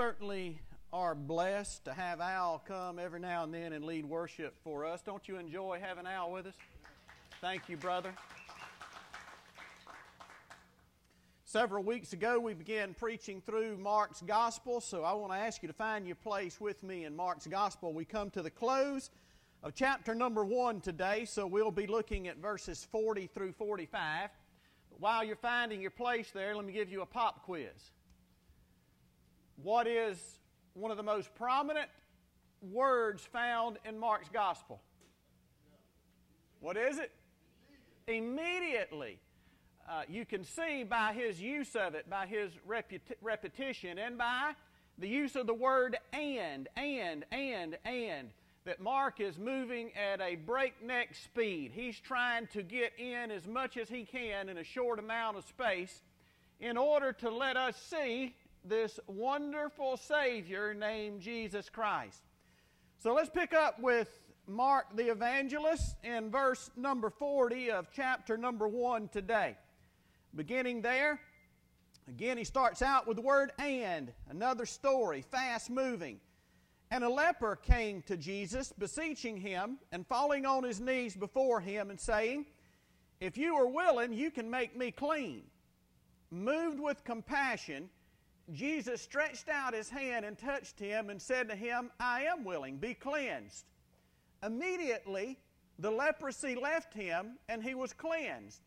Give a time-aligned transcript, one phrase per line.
[0.00, 0.58] certainly
[0.94, 5.02] are blessed to have Al come every now and then and lead worship for us.
[5.02, 6.54] Don't you enjoy having Al with us?
[7.42, 8.14] Thank you, brother.
[11.44, 15.68] Several weeks ago, we began preaching through Mark's Gospel, so I want to ask you
[15.68, 17.92] to find your place with me in Mark's Gospel.
[17.92, 19.10] We come to the close
[19.62, 24.30] of chapter number one today, so we'll be looking at verses 40 through 45.
[24.92, 27.92] But while you're finding your place there, let me give you a pop quiz.
[29.62, 30.16] What is
[30.74, 31.88] one of the most prominent
[32.62, 34.80] words found in Mark's gospel?
[36.60, 37.10] What is it?
[38.06, 39.18] Immediately.
[39.88, 44.52] Uh, you can see by his use of it, by his repeti- repetition, and by
[44.98, 48.28] the use of the word and, and, and, and,
[48.64, 51.72] that Mark is moving at a breakneck speed.
[51.74, 55.44] He's trying to get in as much as he can in a short amount of
[55.46, 56.02] space
[56.60, 62.22] in order to let us see this wonderful Savior named Jesus Christ.
[62.98, 68.68] So let's pick up with Mark the evangelist in verse number 40 of chapter number
[68.68, 69.56] 1 today.
[70.34, 71.20] Beginning there,
[72.08, 76.20] again, he starts out with the word and, another story, fast moving.
[76.90, 81.90] And a leper came to Jesus, beseeching him and falling on his knees before him
[81.90, 82.46] and saying,
[83.20, 85.42] If you are willing, you can make me clean.
[86.32, 87.88] Moved with compassion,
[88.52, 92.76] Jesus stretched out his hand and touched him and said to him, I am willing,
[92.76, 93.64] be cleansed.
[94.44, 95.38] Immediately,
[95.78, 98.60] the leprosy left him and he was cleansed.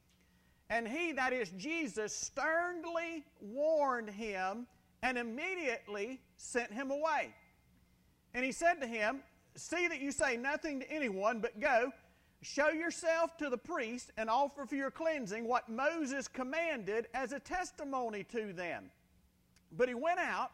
[0.69, 4.67] And he, that is Jesus, sternly warned him
[5.01, 7.33] and immediately sent him away.
[8.33, 9.21] And he said to him,
[9.55, 11.91] See that you say nothing to anyone, but go,
[12.41, 17.39] show yourself to the priest, and offer for your cleansing what Moses commanded as a
[17.39, 18.89] testimony to them.
[19.75, 20.51] But he went out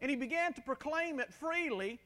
[0.00, 2.00] and he began to proclaim it freely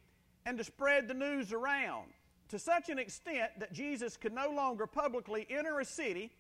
[0.44, 2.08] and to spread the news around
[2.48, 6.30] to such an extent that Jesus could no longer publicly enter a city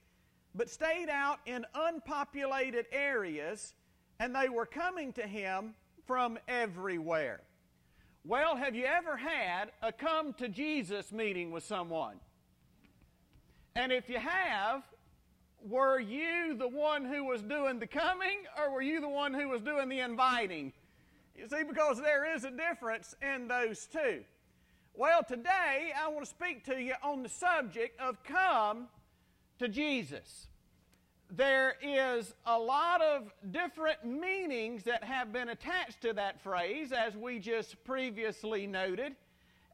[0.54, 3.74] but stayed out in unpopulated areas
[4.18, 5.74] and they were coming to him
[6.06, 7.40] from everywhere.
[8.24, 12.16] Well, have you ever had a come to Jesus meeting with someone?
[13.74, 14.82] And if you have,
[15.68, 19.48] were you the one who was doing the coming or were you the one who
[19.48, 20.72] was doing the inviting?
[21.36, 24.22] You see, because there is a difference in those two.
[24.94, 28.88] Well, today I want to speak to you on the subject of come
[29.58, 30.46] to Jesus.
[31.30, 37.16] There is a lot of different meanings that have been attached to that phrase, as
[37.16, 39.16] we just previously noted.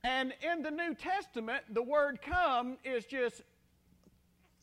[0.02, 3.42] And in the New Testament, the word come is just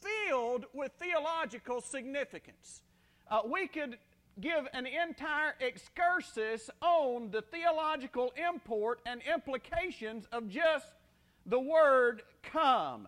[0.02, 2.82] filled with theological significance.
[3.30, 3.98] Uh, we could
[4.40, 10.86] give an entire excursus on the theological import and implications of just
[11.46, 13.08] the word come.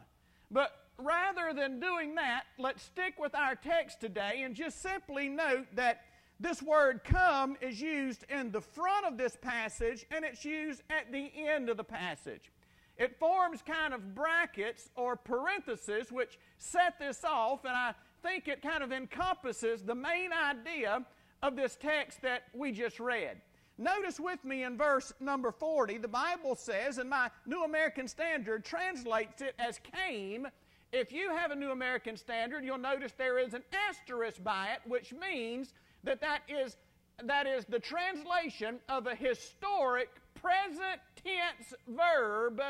[0.50, 5.68] But rather than doing that, let's stick with our text today and just simply note
[5.76, 6.02] that
[6.40, 11.12] this word come is used in the front of this passage and it's used at
[11.12, 12.52] the end of the passage.
[12.98, 18.62] It forms kind of brackets or parentheses which set this off, and I think it
[18.62, 21.06] kind of encompasses the main idea
[21.42, 23.42] of this text that we just read.
[23.78, 28.64] Notice with me in verse number 40, the Bible says, and my New American Standard
[28.64, 30.48] translates it as came.
[30.92, 34.82] If you have a New American Standard, you'll notice there is an asterisk by it,
[34.86, 35.74] which means
[36.04, 36.78] that that is,
[37.24, 42.62] that is the translation of a historic present tense verb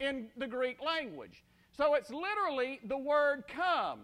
[0.00, 1.44] in the Greek language.
[1.76, 4.00] So it's literally the word come.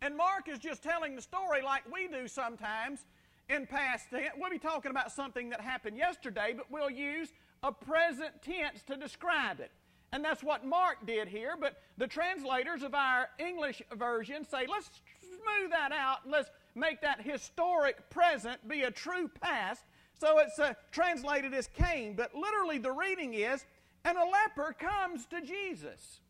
[0.00, 3.06] And Mark is just telling the story like we do sometimes
[3.48, 4.30] in past tense.
[4.36, 8.96] We'll be talking about something that happened yesterday, but we'll use a present tense to
[8.96, 9.70] describe it.
[10.12, 14.90] And that's what Mark did here, but the translators of our English version say, let's
[15.20, 19.82] smooth that out let's make that historic present be a true past.
[20.18, 23.64] So it's uh, translated as came, but literally the reading is,
[24.04, 26.20] and a leper comes to Jesus.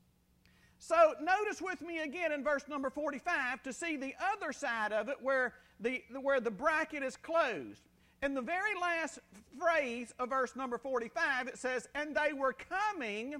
[0.78, 5.08] So notice with me again in verse number 45 to see the other side of
[5.08, 7.82] it where the, where the bracket is closed.
[8.22, 9.20] In the very last
[9.58, 13.36] phrase of verse number 45, it says, And they were coming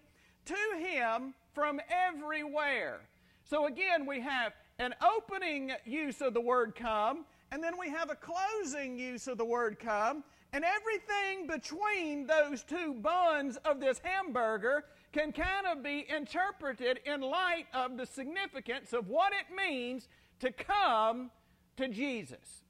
[0.47, 3.01] to him from everywhere.
[3.45, 8.11] So again, we have an opening use of the word come, and then we have
[8.11, 10.23] a closing use of the word come,
[10.53, 17.21] and everything between those two buns of this hamburger can kind of be interpreted in
[17.21, 20.09] light of the significance of what it means
[20.41, 21.31] to come
[21.77, 22.63] to Jesus.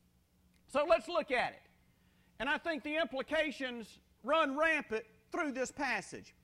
[0.66, 1.62] So let's look at it.
[2.40, 6.34] And I think the implications run rampant through this passage.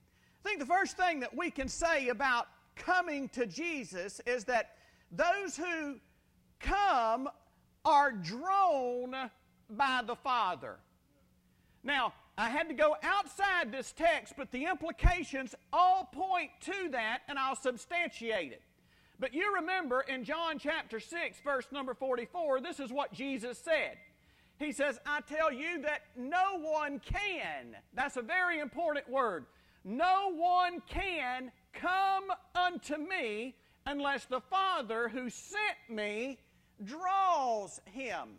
[0.45, 2.47] I think the first thing that we can say about
[2.77, 4.77] coming to Jesus is that
[5.11, 5.97] those who
[6.61, 7.29] come
[7.85, 9.15] are drawn
[9.71, 10.79] by the Father.
[11.85, 17.21] Now, I had to go outside this text, but the implications all point to that,
[17.29, 18.63] and I'll substantiate it.
[19.21, 23.99] But you remember in John chapter 6, verse number 44, this is what Jesus said.
[24.59, 29.47] He says, I tell you that no one can, that's a very important word,
[29.85, 33.55] no one can come unto me
[33.87, 36.39] unless the Father who sent me
[36.83, 38.31] draws him.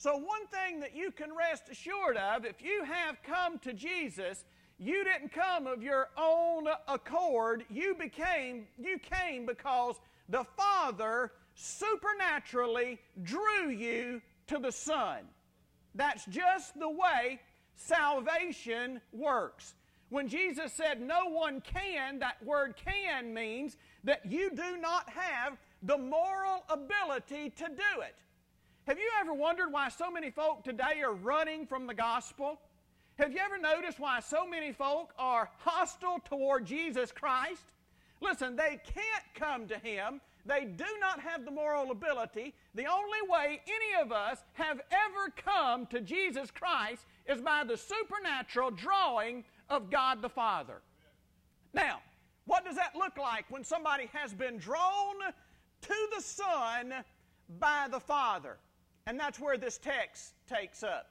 [0.00, 4.44] So, one thing that you can rest assured of, if you have come to Jesus,
[4.78, 7.64] you didn't come of your own accord.
[7.68, 9.96] You became, you came because
[10.28, 15.24] the Father supernaturally drew you to the Son.
[15.96, 17.40] That's just the way
[17.74, 19.74] salvation works.
[20.10, 25.58] When Jesus said no one can, that word can means that you do not have
[25.82, 28.14] the moral ability to do it.
[28.88, 32.58] Have you ever wondered why so many folk today are running from the gospel?
[33.18, 37.64] Have you ever noticed why so many folk are hostile toward Jesus Christ?
[38.22, 40.22] Listen, they can't come to Him.
[40.46, 42.54] They do not have the moral ability.
[42.74, 47.76] The only way any of us have ever come to Jesus Christ is by the
[47.76, 50.80] supernatural drawing of God the Father.
[51.74, 52.00] Now,
[52.46, 55.16] what does that look like when somebody has been drawn
[55.82, 56.94] to the Son
[57.58, 58.56] by the Father?
[59.08, 61.06] And that's where this text takes up.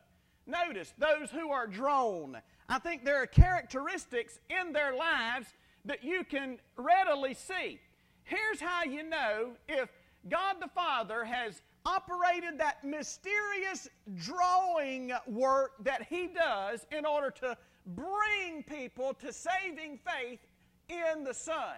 [0.45, 2.37] Notice those who are drawn.
[2.69, 5.47] I think there are characteristics in their lives
[5.83, 7.79] that you can readily see.
[8.23, 9.89] Here's how you know if
[10.29, 17.57] God the Father has operated that mysterious drawing work that He does in order to
[17.87, 20.41] bring people to saving faith
[20.87, 21.77] in the Son.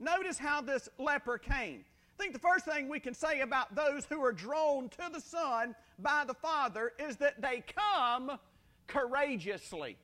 [0.00, 1.84] Notice how this leper came.
[2.14, 5.20] I think the first thing we can say about those who are drawn to the
[5.20, 8.38] Son by the Father is that they come
[8.86, 9.96] courageously.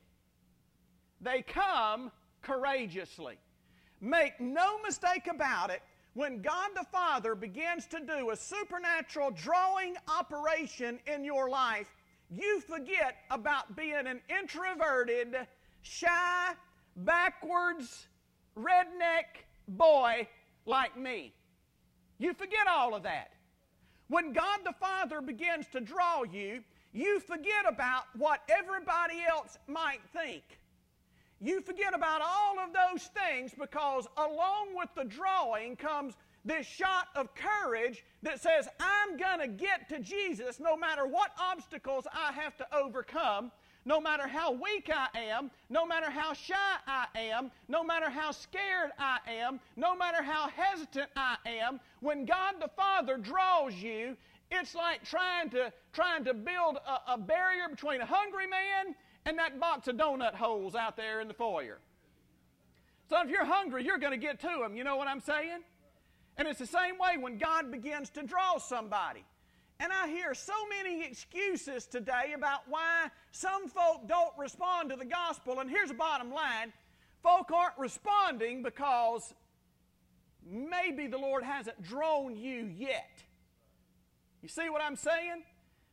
[1.21, 2.11] They come
[2.41, 3.37] courageously.
[4.01, 5.81] Make no mistake about it,
[6.13, 11.87] when God the Father begins to do a supernatural drawing operation in your life,
[12.29, 15.35] you forget about being an introverted,
[15.81, 16.53] shy,
[16.97, 18.07] backwards,
[18.57, 20.27] redneck boy
[20.65, 21.33] like me.
[22.21, 23.31] You forget all of that.
[24.07, 26.61] When God the Father begins to draw you,
[26.93, 30.43] you forget about what everybody else might think.
[31.39, 36.13] You forget about all of those things because along with the drawing comes
[36.45, 41.31] this shot of courage that says, I'm going to get to Jesus no matter what
[41.39, 43.51] obstacles I have to overcome
[43.85, 46.55] no matter how weak I am, no matter how shy
[46.85, 52.25] I am, no matter how scared I am, no matter how hesitant I am, when
[52.25, 54.15] God the Father draws you,
[54.51, 58.95] it's like trying to, trying to build a, a barrier between a hungry man
[59.25, 61.79] and that box of donut holes out there in the foyer.
[63.09, 64.75] So if you're hungry, you're going to get to them.
[64.75, 65.59] You know what I'm saying?
[66.37, 69.25] And it's the same way when God begins to draw somebody.
[69.81, 75.05] And I hear so many excuses today about why some folk don't respond to the
[75.05, 75.59] gospel.
[75.59, 76.71] And here's the bottom line
[77.23, 79.33] folk aren't responding because
[80.47, 83.23] maybe the Lord hasn't drawn you yet.
[84.43, 85.41] You see what I'm saying?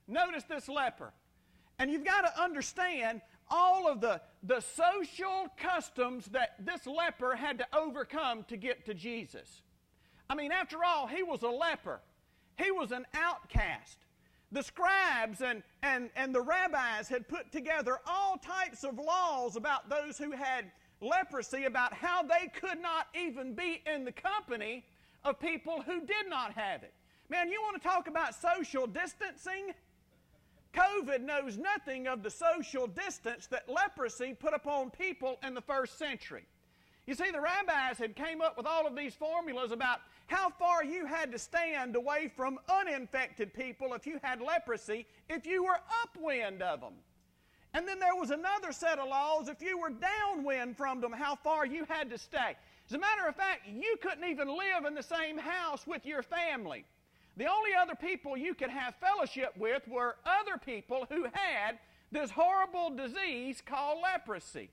[0.07, 1.15] Notice this leper.
[1.79, 7.57] And you've got to understand all of the, the social customs that this leper had
[7.59, 9.63] to overcome to get to Jesus.
[10.29, 12.01] I mean, after all, he was a leper.
[12.63, 13.99] He was an outcast.
[14.51, 19.91] The scribes and, and, and the rabbis had put together all types of laws about
[19.91, 24.85] those who had leprosy, about how they could not even be in the company
[25.25, 26.95] of people who did not have it.
[27.29, 29.73] Man, you want to talk about social distancing?
[30.75, 35.99] COVID knows nothing of the social distance that leprosy put upon people in the first
[35.99, 36.47] century.
[37.09, 40.85] You see, the rabbis had came up with all of these formulas about how far
[40.85, 45.81] you had to stand away from uninfected people if you had leprosy, if you were
[46.05, 46.93] upwind of them.
[47.73, 51.35] And then there was another set of laws if you were downwind from them, how
[51.35, 52.59] far you had to stay.
[52.87, 56.23] As a matter of fact, you couldn't even live in the same house with your
[56.23, 56.85] family.
[57.39, 61.79] The only other people you could have fellowship with were other people who had
[62.13, 64.69] this horrible disease called leprosy.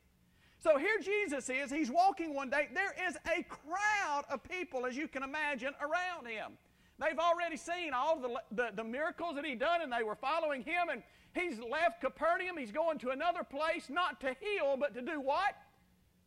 [0.66, 1.70] So here Jesus is.
[1.70, 2.70] He's walking one day.
[2.74, 6.54] There is a crowd of people, as you can imagine, around him.
[6.98, 10.64] They've already seen all the, the, the miracles that he'd done, and they were following
[10.64, 10.90] him.
[10.92, 11.04] And
[11.36, 12.58] He's left Capernaum.
[12.58, 15.56] He's going to another place, not to heal, but to do what?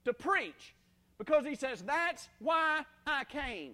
[0.04, 0.76] To preach.
[1.18, 3.72] Because he says, That's why I came.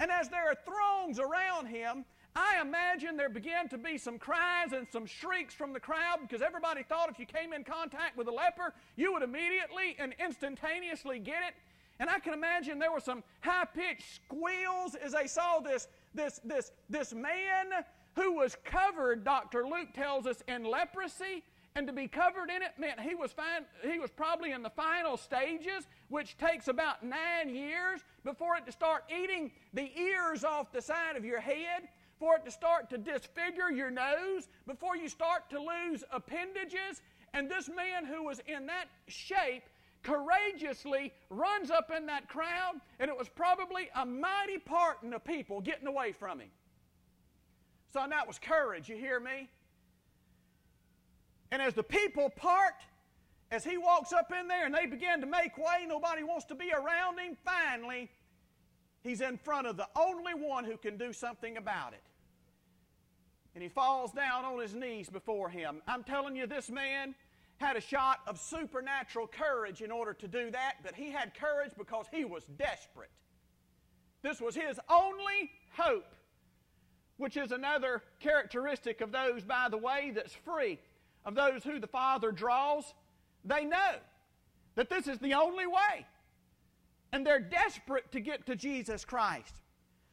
[0.00, 2.04] And as there are throngs around him,
[2.36, 6.42] I imagine there began to be some cries and some shrieks from the crowd because
[6.42, 11.18] everybody thought if you came in contact with a leper, you would immediately and instantaneously
[11.18, 11.54] get it.
[11.98, 16.40] And I can imagine there were some high pitched squeals as they saw this, this,
[16.44, 17.66] this, this man
[18.14, 19.66] who was covered, Dr.
[19.66, 21.42] Luke tells us, in leprosy.
[21.76, 24.70] And to be covered in it meant he was, fine, he was probably in the
[24.70, 30.72] final stages, which takes about nine years before it to start eating the ears off
[30.72, 31.88] the side of your head
[32.20, 37.00] for it to start to disfigure your nose, before you start to lose appendages.
[37.32, 39.64] And this man who was in that shape
[40.02, 45.60] courageously runs up in that crowd, and it was probably a mighty parting of people
[45.60, 46.50] getting away from him.
[47.92, 49.48] So that was courage, you hear me?
[51.50, 52.74] And as the people part,
[53.50, 56.54] as he walks up in there and they begin to make way, nobody wants to
[56.54, 58.08] be around him, finally,
[59.02, 62.02] he's in front of the only one who can do something about it
[63.54, 65.82] and he falls down on his knees before him.
[65.88, 67.14] I'm telling you, this man
[67.58, 71.72] had a shot of supernatural courage in order to do that, but he had courage
[71.76, 73.10] because he was desperate.
[74.22, 76.14] This was his only hope,
[77.16, 80.78] which is another characteristic of those, by the way, that's free,
[81.24, 82.94] of those who the Father draws.
[83.44, 83.96] They know
[84.74, 86.06] that this is the only way,
[87.12, 89.56] and they're desperate to get to Jesus Christ.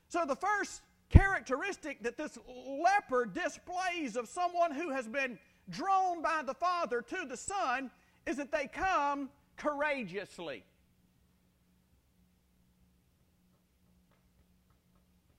[0.09, 5.37] So the first characteristic that this leper displays of someone who has been
[5.69, 7.89] drawn by the Father to the Son
[8.25, 10.63] is that they come courageously.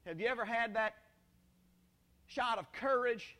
[0.06, 0.94] Have you ever had that
[2.26, 3.36] shot of courage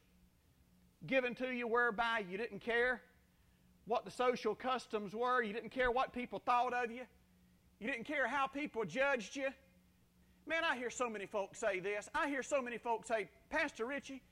[1.07, 3.01] given to you whereby you didn't care
[3.87, 7.03] what the social customs were, you didn't care what people thought of you,
[7.81, 9.49] you didn't care how people judged you?
[10.49, 12.09] Man, I hear so many folks say this.
[12.15, 14.23] I hear so many folks say, Pastor Richie,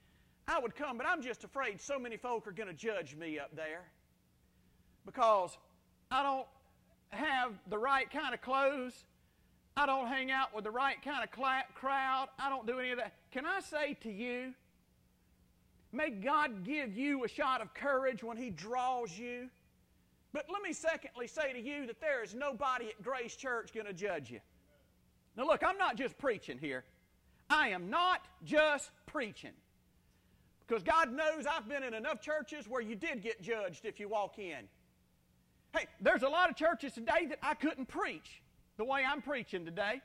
[0.49, 3.39] I would come, but I'm just afraid so many folk are going to judge me
[3.39, 3.85] up there
[5.05, 5.59] because
[6.11, 6.47] I don't
[7.11, 9.05] have the right kind of clothes.
[9.77, 11.31] I don't hang out with the right kind of
[11.75, 12.29] crowd.
[12.39, 13.13] I don't do any of that.
[13.31, 14.55] Can I say to you,
[15.93, 19.51] may God give you a shot of courage when He draws you.
[20.33, 23.87] But let me secondly say to you that there is nobody at Grace Church going
[23.87, 24.41] to judge you.
[25.37, 26.85] Now, look, I'm not just preaching here.
[27.51, 29.53] I am not just preaching.
[30.67, 34.09] Because God knows I've been in enough churches where you did get judged if you
[34.09, 34.65] walk in.
[35.73, 38.43] Hey, there's a lot of churches today that I couldn't preach
[38.77, 40.01] the way I'm preaching today.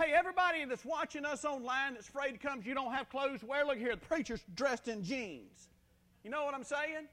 [0.00, 3.46] Hey, everybody that's watching us online that's afraid to come, you don't have clothes to
[3.46, 3.66] wear.
[3.66, 5.68] Look here, the preacher's dressed in jeans.
[6.22, 7.08] You know what I'm saying?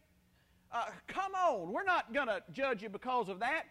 [0.72, 3.64] Uh, come on, we're not going to judge you because of that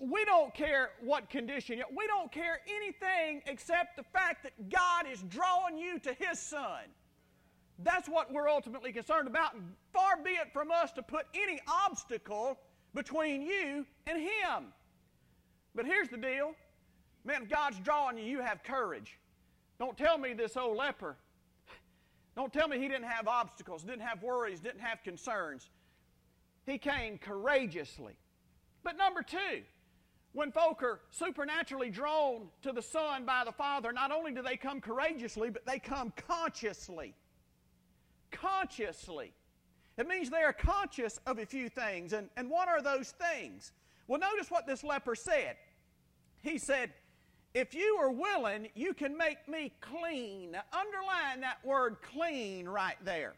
[0.00, 5.22] we don't care what condition, we don't care anything except the fact that God is
[5.22, 6.82] drawing you to His Son.
[7.80, 9.56] That's what we're ultimately concerned about.
[9.92, 12.58] Far be it from us to put any obstacle
[12.94, 14.72] between you and Him.
[15.74, 16.54] But here's the deal
[17.24, 19.18] man, if God's drawing you, you have courage.
[19.78, 21.16] Don't tell me this old leper.
[22.36, 25.70] Don't tell me he didn't have obstacles, didn't have worries, didn't have concerns.
[26.66, 28.14] He came courageously.
[28.82, 29.62] But number two,
[30.34, 34.56] when folk are supernaturally drawn to the Son by the Father, not only do they
[34.56, 37.14] come courageously, but they come consciously.
[38.32, 39.32] Consciously.
[39.96, 42.12] It means they are conscious of a few things.
[42.12, 43.70] And, and what are those things?
[44.08, 45.54] Well, notice what this leper said.
[46.42, 46.92] He said,
[47.54, 50.50] If you are willing, you can make me clean.
[50.50, 53.34] Now, underline that word clean right there.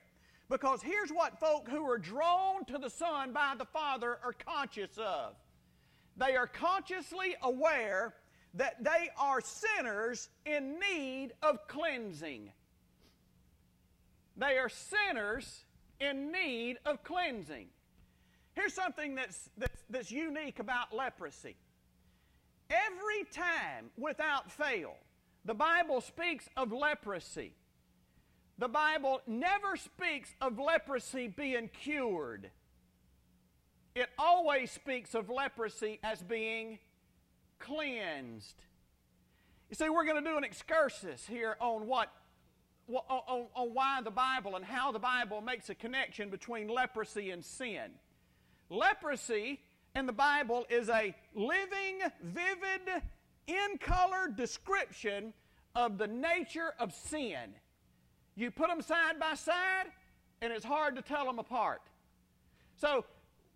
[0.49, 4.97] Because here's what folk who are drawn to the Son by the Father are conscious
[4.97, 5.35] of
[6.16, 8.14] they are consciously aware
[8.54, 12.50] that they are sinners in need of cleansing.
[14.37, 15.64] They are sinners
[16.00, 17.68] in need of cleansing.
[18.54, 21.56] Here's something that's, that's, that's unique about leprosy.
[22.70, 24.94] Every time, without fail,
[25.44, 27.52] the Bible speaks of leprosy.
[28.58, 32.50] The Bible never speaks of leprosy being cured
[33.97, 36.79] it always speaks of leprosy as being
[37.59, 38.62] cleansed.
[39.71, 42.12] You see, we're going to do an excursus here on what
[42.88, 47.45] on, on, why the Bible and how the Bible makes a connection between leprosy and
[47.45, 47.91] sin.
[48.69, 49.61] Leprosy
[49.97, 53.03] in the Bible is a living, vivid,
[53.49, 55.33] in color description
[55.75, 57.55] of the nature of sin.
[58.37, 59.87] You put them side by side,
[60.43, 61.81] and it's hard to tell them apart.
[62.76, 63.05] So,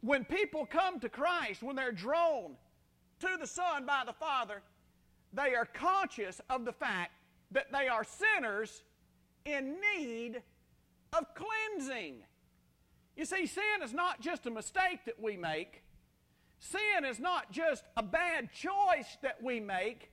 [0.02, 2.56] when people come to Christ, when they're drawn
[3.20, 4.62] to the Son by the Father,
[5.32, 7.12] they are conscious of the fact
[7.52, 8.82] that they are sinners
[9.44, 10.42] in need
[11.12, 12.22] of cleansing.
[13.16, 15.82] You see, sin is not just a mistake that we make,
[16.58, 20.10] sin is not just a bad choice that we make.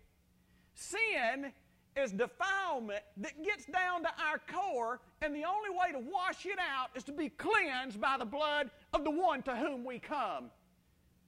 [0.74, 1.52] Sin
[1.96, 6.60] is defilement that gets down to our core, and the only way to wash it
[6.60, 10.52] out is to be cleansed by the blood of the one to whom we come.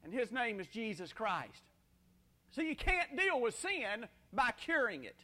[0.04, 1.64] And his name is Jesus Christ.
[2.52, 5.16] So you can't deal with sin by curing it.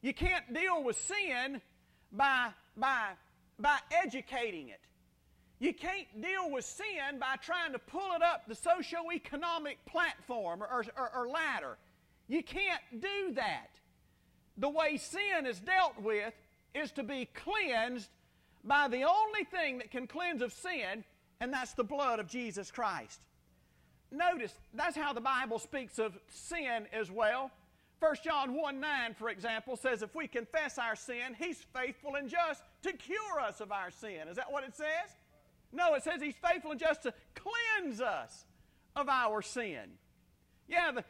[0.00, 1.60] You can't deal with sin
[2.10, 3.10] by, by,
[3.58, 4.80] by educating it.
[5.60, 10.84] You can't deal with sin by trying to pull it up the socioeconomic platform or,
[10.96, 11.78] or, or ladder.
[12.26, 13.68] You can't do that.
[14.58, 16.34] The way sin is dealt with
[16.74, 18.10] is to be cleansed
[18.64, 21.04] by the only thing that can cleanse of sin,
[21.42, 23.20] and that's the blood of Jesus Christ.
[24.12, 27.50] Notice, that's how the Bible speaks of sin as well.
[27.98, 32.28] 1 John 1 9, for example, says if we confess our sin, He's faithful and
[32.28, 34.28] just to cure us of our sin.
[34.30, 35.16] Is that what it says?
[35.72, 38.44] No, it says He's faithful and just to cleanse us
[38.94, 39.98] of our sin.
[40.68, 41.04] Yeah, the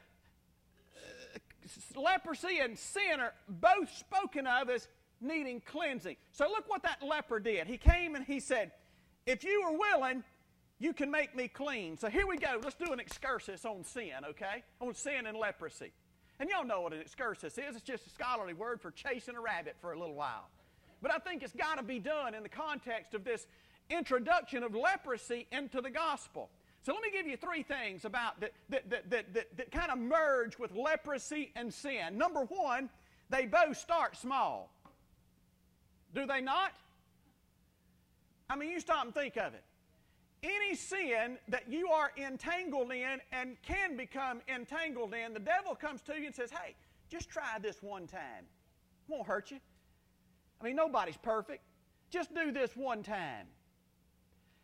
[1.97, 4.89] uh, leprosy and sin are both spoken of as
[5.21, 6.17] needing cleansing.
[6.33, 7.67] So look what that leper did.
[7.67, 8.73] He came and he said,
[9.27, 10.25] If you are willing,
[10.79, 11.97] you can make me clean.
[11.97, 12.61] So here we go.
[12.63, 14.65] Let's do an excursus on sin, okay?
[14.81, 15.93] On sin and leprosy.
[16.41, 17.77] And y'all know what an excursus is.
[17.77, 20.49] It's just a scholarly word for chasing a rabbit for a little while.
[21.01, 23.47] But I think it's got to be done in the context of this
[23.91, 26.51] introduction of leprosy into the gospel.
[26.85, 29.93] So let me give you three things about that, that, that, that, that, that kind
[29.93, 32.19] of merge with leprosy and sin.
[32.19, 32.91] Number one,
[33.31, 34.69] they both start small.
[36.13, 36.73] Do they not?
[38.53, 39.65] I mean, you stop and think of it
[40.43, 46.03] any sin that you are entangled in and can become entangled in, the devil comes
[46.03, 46.75] to you and says, Hey,
[47.09, 48.45] just try this one time.
[49.09, 49.59] It won't hurt you.
[50.61, 51.63] I mean, nobody's perfect.
[52.11, 53.47] Just do this one time.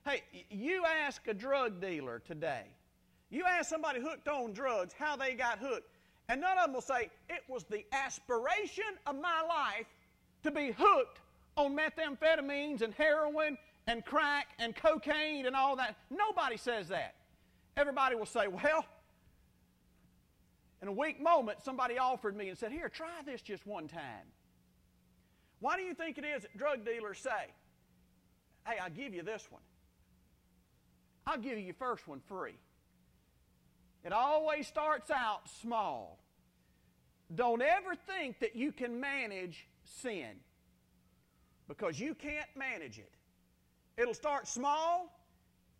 [0.04, 2.64] Hey, you ask a drug dealer today,
[3.30, 5.90] you ask somebody hooked on drugs how they got hooked,
[6.28, 9.86] and none of them will say, It was the aspiration of my life
[10.42, 11.20] to be hooked
[11.56, 15.96] on methamphetamines and heroin and crack and cocaine and all that.
[16.10, 17.14] Nobody says that.
[17.76, 18.84] Everybody will say, well,
[20.82, 24.26] in a weak moment, somebody offered me and said, Here, try this just one time.
[25.58, 27.52] Why do you think it is that drug dealers say,
[28.64, 29.62] Hey, I'll give you this one?
[31.26, 32.54] I'll give you your first one free.
[34.04, 36.20] It always starts out small.
[37.34, 40.36] Don't ever think that you can manage sin
[41.66, 43.17] because you can't manage it.
[43.98, 45.12] It'll start small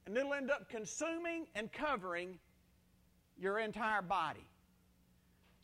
[0.05, 2.39] and it'll end up consuming and covering
[3.39, 4.45] your entire body.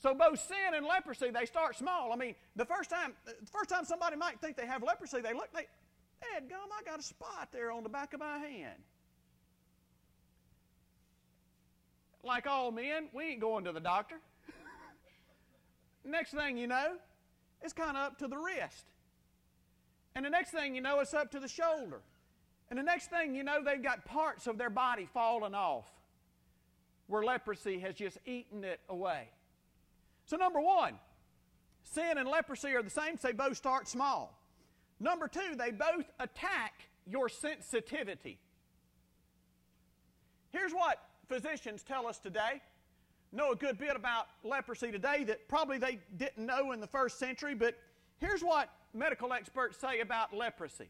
[0.01, 2.12] So both sin and leprosy, they start small.
[2.12, 5.33] I mean, the first time, the first time somebody might think they have leprosy, they
[5.33, 5.67] look, they,
[6.49, 8.81] gum, I got a spot there on the back of my hand.
[12.23, 14.17] Like all men, we ain't going to the doctor.
[16.05, 16.97] next thing you know,
[17.62, 18.87] it's kind of up to the wrist.
[20.14, 22.01] And the next thing you know, it's up to the shoulder.
[22.70, 25.87] And the next thing you know, they've got parts of their body falling off
[27.07, 29.29] where leprosy has just eaten it away.
[30.27, 30.94] So, number one,
[31.83, 34.40] sin and leprosy are the same, so they both start small.
[35.00, 38.38] Number two, they both attack your sensitivity.
[40.50, 40.98] Here's what
[41.29, 42.62] physicians tell us today.
[43.33, 47.18] Know a good bit about leprosy today that probably they didn't know in the first
[47.18, 47.77] century, but
[48.18, 50.88] here's what medical experts say about leprosy.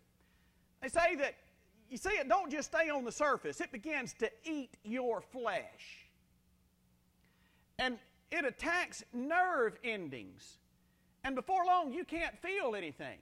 [0.83, 1.35] They say that
[1.91, 6.09] you see, it don't just stay on the surface, it begins to eat your flesh.
[7.79, 7.99] And
[8.31, 10.59] it attacks nerve endings.
[11.25, 13.19] And before long, you can't feel anything.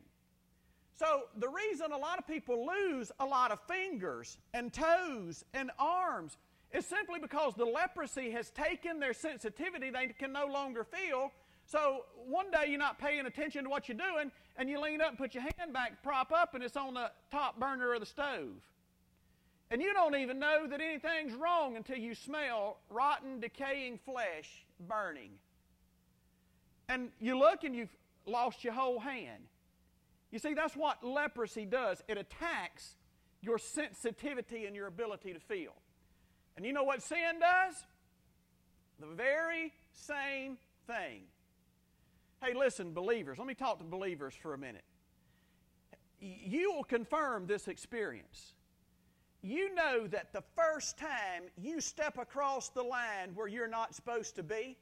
[0.95, 5.71] So, the reason a lot of people lose a lot of fingers and toes and
[5.79, 6.37] arms
[6.73, 11.33] is simply because the leprosy has taken their sensitivity, they can no longer feel.
[11.65, 15.11] So, one day you're not paying attention to what you're doing, and you lean up
[15.11, 18.07] and put your hand back, prop up, and it's on the top burner of the
[18.07, 18.63] stove.
[19.71, 25.31] And you don't even know that anything's wrong until you smell rotten, decaying flesh burning.
[26.89, 29.45] And you look and you've lost your whole hand.
[30.31, 32.97] You see, that's what leprosy does it attacks
[33.41, 35.73] your sensitivity and your ability to feel.
[36.57, 37.75] And you know what sin does?
[39.01, 41.23] The very same thing.
[42.43, 44.83] Hey, listen, believers, let me talk to believers for a minute.
[46.19, 48.55] you will confirm this experience.
[49.43, 54.35] You know that the first time you step across the line where you're not supposed
[54.37, 54.77] to be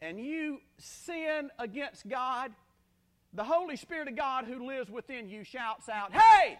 [0.00, 2.52] and you sin against God,
[3.32, 6.58] the Holy Spirit of God who lives within you shouts out, Hey!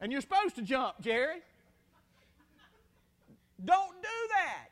[0.00, 1.40] And you're supposed to jump, Jerry.
[3.64, 4.68] Don't do that.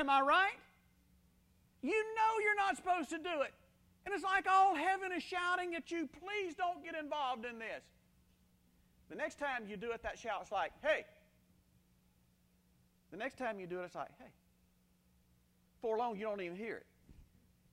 [0.00, 0.56] Am I right?
[1.82, 3.52] You know you're not supposed to do it.
[4.04, 7.84] And it's like all heaven is shouting at you, please don't get involved in this.
[9.10, 11.04] The next time you do it, that shout's like, hey.
[13.10, 14.30] The next time you do it, it's like, hey.
[15.80, 16.86] For long, you don't even hear it.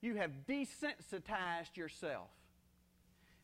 [0.01, 2.27] You have desensitized yourself.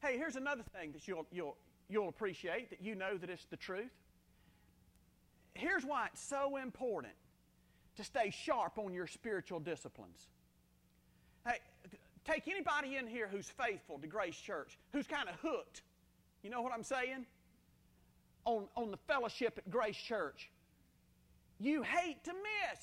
[0.02, 1.58] Hey, here's another thing that you'll, you'll,
[1.90, 3.92] you'll appreciate that you know that it's the truth.
[5.54, 7.14] Here's why it's so important
[7.98, 10.28] to stay sharp on your spiritual disciplines.
[11.46, 11.58] Hey,
[12.26, 15.82] take anybody in here who's faithful to Grace Church, who's kind of hooked.
[16.44, 17.26] You know what I'm saying?
[18.46, 20.50] On, on the fellowship at Grace Church.
[21.60, 22.80] You hate to miss.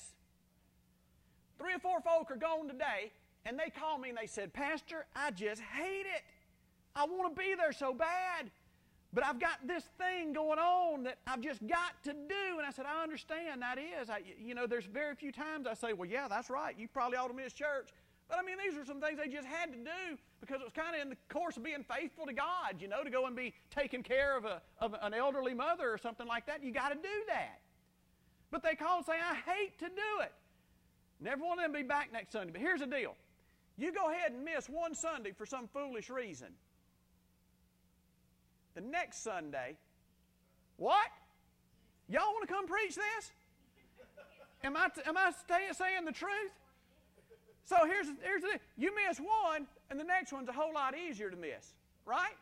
[1.57, 3.11] Three or four folk are gone today,
[3.45, 6.23] and they call me and they said, Pastor, I just hate it.
[6.95, 8.49] I want to be there so bad.
[9.11, 12.57] But I've got this thing going on that I've just got to do.
[12.57, 14.09] And I said, I understand that is.
[14.09, 16.75] I, you know, there's very few times I say, well, yeah, that's right.
[16.77, 17.89] You probably ought to miss church.
[18.29, 20.73] But I mean, these are some things they just had to do because it was
[20.73, 23.35] kind of in the course of being faithful to God, you know, to go and
[23.35, 26.63] be taking care of, a, of an elderly mother or something like that.
[26.63, 27.59] You got to do that.
[28.51, 30.31] But they call and say, I hate to do it.
[31.19, 32.53] Never want them to be back next Sunday.
[32.53, 33.15] But here's the deal
[33.77, 36.49] you go ahead and miss one Sunday for some foolish reason.
[38.75, 39.77] The next Sunday,
[40.77, 41.07] what?
[42.09, 43.31] Y'all want to come preach this?
[44.63, 46.51] Am I, am I saying the truth?
[47.69, 51.29] So here's, here's the you miss one, and the next one's a whole lot easier
[51.29, 52.33] to miss, right?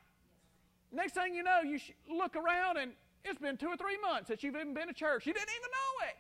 [0.94, 2.94] Next thing you know, you look around and
[3.26, 5.28] it's been two or three months since you've even been to church.
[5.28, 6.16] You didn't even know it.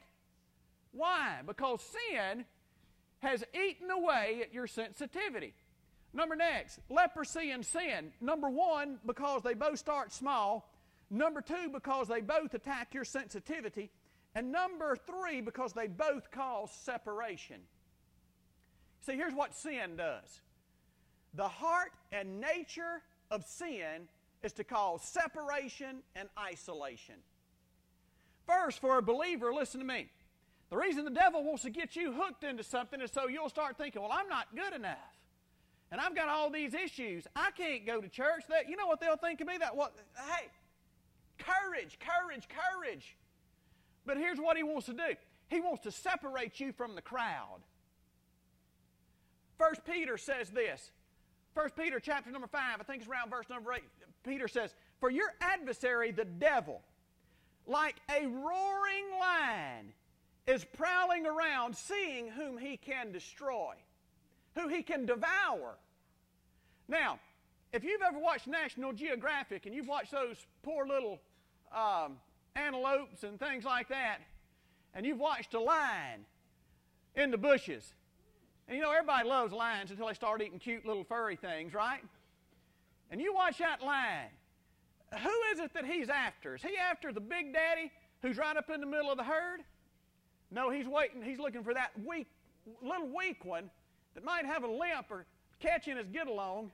[0.91, 1.39] Why?
[1.46, 2.43] Because sin
[3.20, 5.54] has eaten away at your sensitivity.
[6.13, 8.12] Number next, leprosy and sin.
[8.20, 10.70] Number one, because they both start small.
[11.10, 13.89] Number two, because they both attack your sensitivity.
[14.36, 17.62] And number three, because they both cause separation.
[19.02, 20.42] See, here's what sin does
[21.34, 24.08] the heart and nature of sin
[24.44, 27.16] is to cause separation and isolation.
[28.46, 30.10] First, for a believer, listen to me.
[30.70, 33.78] The reason the devil wants to get you hooked into something is so you'll start
[33.78, 34.98] thinking, well, I'm not good enough.
[35.92, 37.26] And I've got all these issues.
[37.36, 38.44] I can't go to church.
[38.50, 39.58] That you know what they'll think of me?
[39.58, 40.48] That what hey,
[41.38, 43.16] courage, courage, courage.
[44.06, 45.16] But here's what he wants to do.
[45.50, 47.60] He wants to separate you from the crowd.
[49.58, 50.91] First Peter says this.
[51.54, 53.82] First Peter chapter number 5, I think it's around verse number 8.
[54.24, 56.82] Peter says, For your adversary, the devil,
[57.65, 59.93] like a roaring lion,
[60.46, 63.74] is prowling around seeing whom he can destroy,
[64.56, 65.78] who he can devour.
[66.88, 67.20] Now,
[67.74, 71.20] if you've ever watched National Geographic and you've watched those poor little
[71.76, 72.17] um,
[72.56, 74.20] antelopes and things like that,
[74.93, 76.26] and you've watched a lion
[77.15, 77.93] in the bushes,
[78.68, 82.02] and you know, everybody loves lions until they start eating cute little furry things, right?
[83.12, 84.30] And you watch that lion.
[85.24, 86.56] Who is it that he's after?
[86.56, 89.62] Is he after the big daddy who's right up in the middle of the herd?
[90.52, 91.22] No, he's waiting.
[91.22, 92.28] He's looking for that weak,
[92.82, 93.70] little weak one
[94.16, 95.26] that might have a limp or
[95.60, 96.72] catching his get along,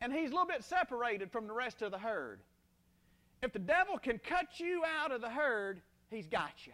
[0.00, 2.40] and he's a little bit separated from the rest of the herd.
[3.42, 6.72] If the devil can cut you out of the herd, he's got you.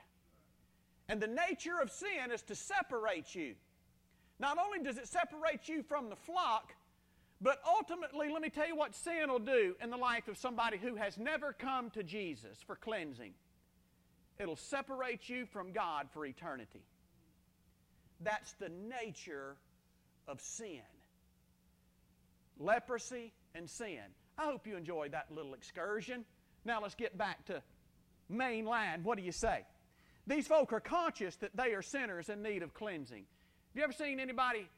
[1.09, 3.55] And the nature of sin is to separate you.
[4.39, 6.75] Not only does it separate you from the flock,
[7.41, 10.79] but ultimately, let me tell you what sin will do in the life of somebody
[10.79, 13.35] who has never come to Jesus for cleansing.
[14.39, 16.83] It'll separate you from God for eternity.
[18.21, 19.57] That's the nature
[20.27, 20.81] of sin
[22.59, 24.01] leprosy and sin.
[24.39, 26.25] I hope you enjoyed that little excursion.
[26.65, 27.63] Now let's get back to
[28.29, 29.03] main line.
[29.03, 29.65] What do you say?
[30.27, 33.25] These folk are conscious that they are sinners in need of cleansing.
[33.75, 34.69] Have you ever seen anybody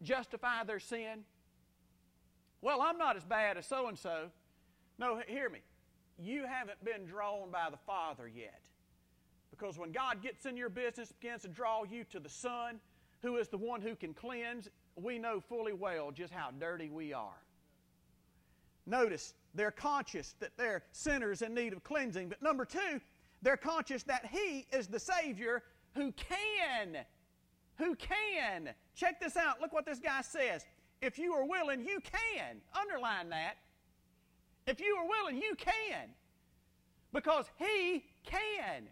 [0.00, 1.24] justify their sin?
[2.62, 4.26] Well, I'm not as bad as so and so.
[4.96, 5.58] No, hear me.
[6.16, 8.60] You haven't been drawn by the Father yet.
[9.50, 12.78] Because when God gets in your business, begins to draw you to the Son,
[13.22, 17.12] who is the one who can cleanse, we know fully well just how dirty we
[17.12, 17.42] are.
[18.86, 22.28] Notice, they're conscious that they're sinners in need of cleansing.
[22.28, 23.00] But number two,
[23.42, 25.64] they're conscious that He is the Savior
[25.96, 26.98] who can
[27.78, 28.70] who can.
[28.94, 29.60] Check this out.
[29.60, 30.64] Look what this guy says.
[31.02, 32.56] if you are willing, you can.
[32.78, 33.56] Underline that.
[34.66, 36.08] If you are willing, you can.
[37.12, 38.88] Because He can.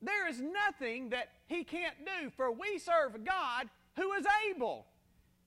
[0.00, 4.86] There is nothing that He can't do, for we serve a God who is able.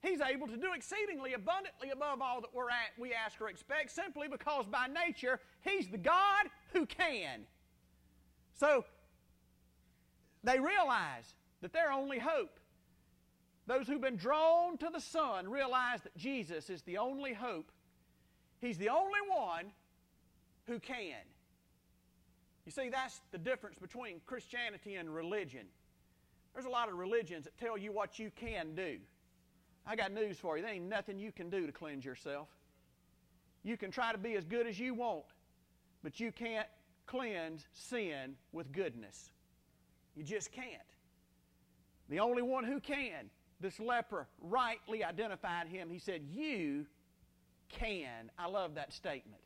[0.02, 3.90] He's able to do exceedingly abundantly above all that we're at, we ask or expect,
[3.90, 7.46] simply because by nature He's the God who can.
[8.54, 8.84] So
[10.44, 12.58] they realize that their only hope,
[13.66, 17.70] those who've been drawn to the Son, realize that Jesus is the only hope.
[18.60, 19.72] He's the only one
[20.66, 21.24] who can.
[22.64, 25.66] You see, that's the difference between Christianity and religion.
[26.52, 28.98] There's a lot of religions that tell you what you can do.
[29.86, 30.62] I got news for you.
[30.62, 32.48] There ain't nothing you can do to cleanse yourself.
[33.62, 35.26] You can try to be as good as you want,
[36.02, 36.66] but you can't
[37.06, 39.30] cleanse sin with goodness.
[40.16, 40.66] You just can't.
[42.08, 45.88] The only one who can, this leper rightly identified him.
[45.90, 46.86] He said, You
[47.68, 48.30] can.
[48.38, 49.40] I love that statement.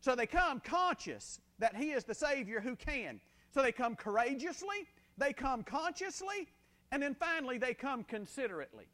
[0.00, 3.20] So they come conscious that He is the Savior who can.
[3.52, 6.48] So they come courageously, they come consciously,
[6.92, 8.84] and then finally they come considerately.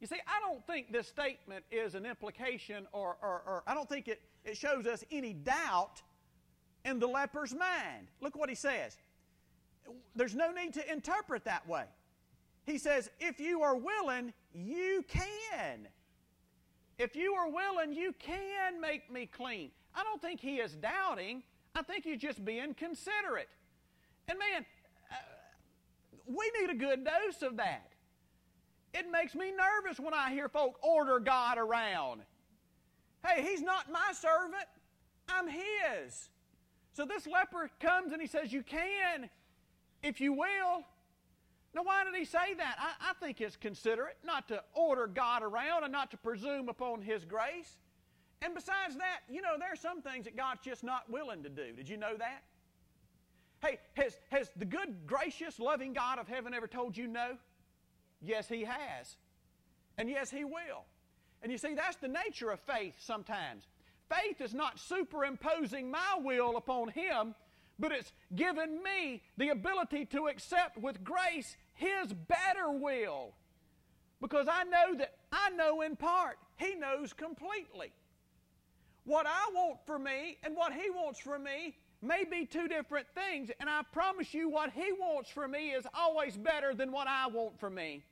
[0.00, 3.88] You see, I don't think this statement is an implication or, or, or, I don't
[3.88, 6.02] think it, it shows us any doubt
[6.84, 8.08] in the leper's mind.
[8.20, 8.96] Look what he says.
[10.14, 11.84] There's no need to interpret that way.
[12.64, 15.88] He says, if you are willing, you can.
[16.98, 19.70] If you are willing, you can make me clean.
[19.94, 21.42] I don't think he is doubting.
[21.74, 23.48] I think he's just being considerate.
[24.28, 24.64] And man,
[25.10, 25.14] uh,
[26.26, 27.92] we need a good dose of that.
[28.94, 32.22] It makes me nervous when I hear folk order God around.
[33.26, 34.66] Hey, he's not my servant,
[35.28, 36.28] I'm his.
[36.92, 39.30] So this leper comes and he says, You can,
[40.02, 40.84] if you will.
[41.74, 42.76] Now, why did he say that?
[42.78, 47.00] I, I, think it's considerate not to order God around and not to presume upon
[47.00, 47.78] his grace.
[48.42, 51.48] And besides that, you know, there are some things that God's just not willing to
[51.48, 51.72] do.
[51.74, 52.42] Did you know that?
[53.62, 57.36] Hey, has, has the good, gracious, loving God of heaven ever told you no?
[58.20, 59.16] Yes, He has.
[59.96, 60.84] And yes, He will.
[61.42, 63.68] And you see, that's the nature of faith sometimes.
[64.10, 67.34] Faith is not superimposing my will upon Him,
[67.82, 73.34] but it's given me the ability to accept with grace His better will.
[74.20, 77.92] Because I know that I know in part, He knows completely.
[79.04, 83.08] What I want for me and what He wants for me may be two different
[83.16, 87.08] things, and I promise you, what He wants for me is always better than what
[87.08, 88.04] I want for me.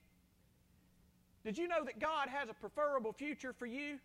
[1.44, 4.00] Did you know that God has a preferable future for you?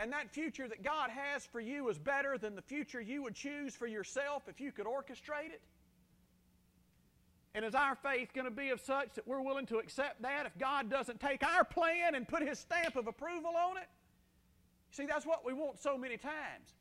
[0.00, 3.34] And that future that God has for you is better than the future you would
[3.34, 5.60] choose for yourself if you could orchestrate it?
[7.54, 10.46] And is our faith going to be of such that we're willing to accept that
[10.46, 13.88] if God doesn't take our plan and put His stamp of approval on it?
[14.90, 16.74] See, that's what we want so many times.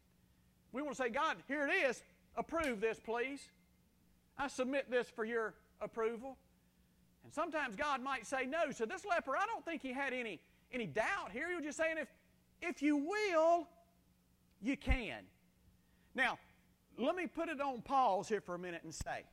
[0.72, 2.02] We want to say, God, here it is.
[2.38, 3.42] Approve this, please.
[4.38, 6.38] I submit this for your approval.
[7.26, 8.72] And sometimes God might say no.
[8.72, 10.40] So this leper, I don't think he had any,
[10.72, 11.50] any doubt here.
[11.50, 12.08] He was just saying, if,
[12.62, 13.68] if you will,
[14.62, 15.24] you can.
[16.16, 16.38] Now,
[16.98, 19.24] let me put it on pause here for a minute and say,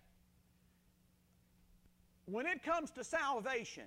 [2.27, 3.85] when it comes to salvation,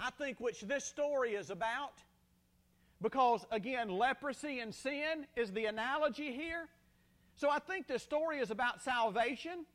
[0.00, 2.02] I think which this story is about,
[3.00, 6.68] because, again, leprosy and sin is the analogy here.
[7.36, 9.66] So I think this story is about salvation.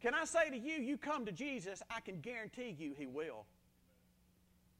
[0.00, 3.46] Can I say to you, you come to Jesus, I can guarantee you He will.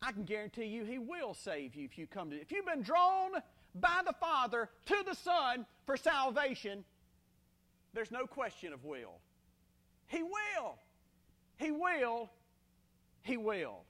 [0.01, 2.83] I can guarantee you He will save you if you come to If you've been
[2.83, 3.33] drawn
[3.75, 6.85] by the Father to the Son for salvation,
[7.95, 9.21] there's no question of will.
[10.07, 10.79] He will.
[11.59, 12.31] He will.
[13.23, 13.81] He will.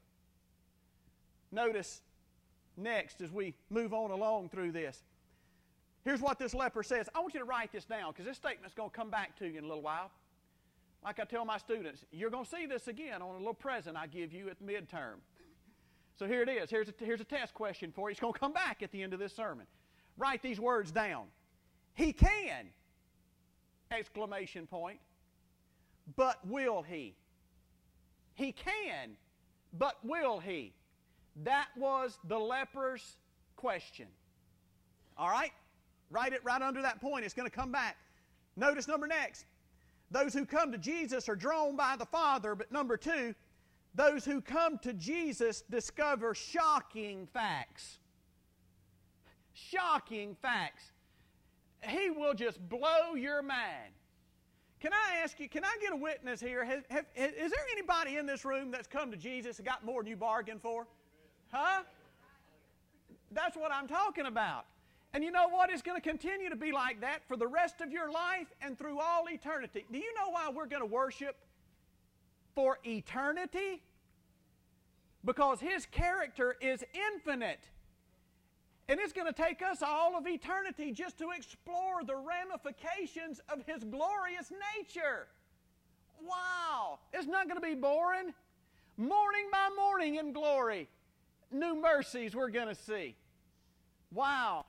[1.52, 2.02] Notice
[2.76, 5.02] next as we move on along through this.
[6.04, 7.08] Here's what this leper says.
[7.14, 9.46] I want you to write this down because this statement's going to come back to
[9.46, 10.10] you in a little while.
[11.04, 13.96] Like I tell my students, you're going to see this again on a little present
[13.96, 15.16] I give you at midterm.
[16.18, 16.68] So here it is.
[16.68, 18.12] Here's a, here's a test question for you.
[18.12, 19.66] It's going to come back at the end of this sermon.
[20.16, 21.26] Write these words down.
[21.94, 22.66] He can!
[23.92, 24.98] Exclamation point.
[26.16, 27.14] But will he?
[28.34, 29.16] He can,
[29.78, 30.72] but will he?
[31.44, 33.16] That was the leper's
[33.56, 34.06] question.
[35.16, 35.52] All right?
[36.10, 37.24] Write it right under that point.
[37.24, 37.96] It's going to come back.
[38.56, 39.44] Notice number next.
[40.10, 43.34] Those who come to Jesus are drawn by the Father, but number two,
[43.98, 47.98] those who come to Jesus discover shocking facts.
[49.52, 50.92] Shocking facts.
[51.82, 53.92] He will just blow your mind.
[54.78, 56.64] Can I ask you, can I get a witness here?
[56.64, 60.00] Have, have, is there anybody in this room that's come to Jesus and got more
[60.00, 60.86] than you bargained for?
[61.50, 61.82] Huh?
[63.32, 64.66] That's what I'm talking about.
[65.12, 65.70] And you know what?
[65.70, 68.78] It's going to continue to be like that for the rest of your life and
[68.78, 69.84] through all eternity.
[69.90, 71.36] Do you know why we're going to worship
[72.54, 73.82] for eternity?
[75.28, 77.68] Because His character is infinite.
[78.88, 83.58] And it's going to take us all of eternity just to explore the ramifications of
[83.66, 85.26] His glorious nature.
[86.26, 87.00] Wow!
[87.12, 88.32] It's not going to be boring.
[88.96, 90.88] Morning by morning in glory,
[91.52, 93.14] new mercies we're going to see.
[94.14, 94.64] Wow.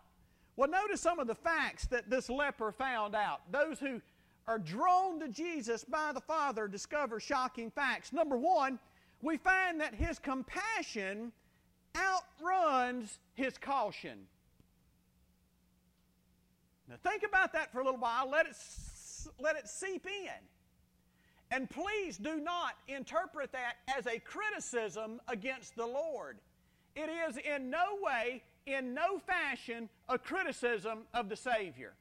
[0.58, 3.50] Well, notice some of the facts that this leper found out.
[3.50, 4.02] Those who
[4.46, 8.12] are drawn to Jesus by the Father discover shocking facts.
[8.12, 8.78] Number one,
[9.22, 11.32] we find that his compassion
[11.96, 14.28] outruns his caution.
[16.88, 18.30] Now, think about that for a little while.
[18.30, 18.56] Let it,
[19.40, 20.32] let it seep in.
[21.52, 26.38] And please do not interpret that as a criticism against the Lord.
[26.96, 31.94] It is in no way, in no fashion, a criticism of the Savior.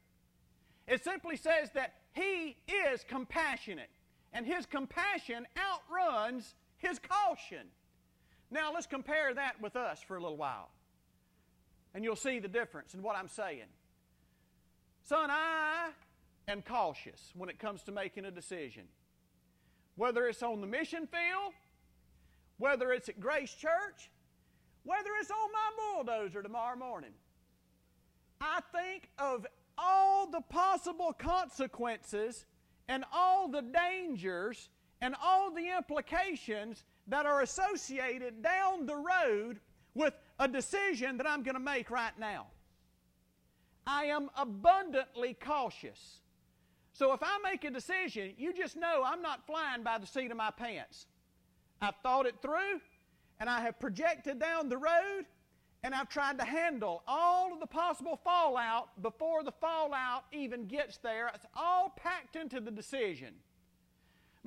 [0.86, 3.90] It simply says that He is compassionate,
[4.32, 7.66] and His compassion outruns His caution.
[8.50, 10.70] Now, let's compare that with us for a little while,
[11.94, 13.68] and you'll see the difference in what I'm saying.
[15.02, 15.90] Son, I
[16.48, 18.84] am cautious when it comes to making a decision
[19.98, 21.52] whether it's on the mission field,
[22.56, 24.10] whether it's at Grace Church,
[24.84, 27.10] whether it's on my bulldozer tomorrow morning.
[28.40, 29.44] I think of
[29.76, 32.46] all the possible consequences
[32.88, 34.68] and all the dangers
[35.00, 39.60] and all the implications that are associated down the road
[39.94, 42.46] with a decision that I'm going to make right now.
[43.86, 46.20] I am abundantly cautious.
[46.92, 50.30] So if I make a decision, you just know I'm not flying by the seat
[50.30, 51.06] of my pants.
[51.80, 52.80] I've thought it through,
[53.40, 55.24] and I have projected down the road,
[55.84, 60.98] and I've tried to handle all of the possible fallout before the fallout even gets
[60.98, 61.30] there.
[61.32, 63.34] It's all packed into the decision.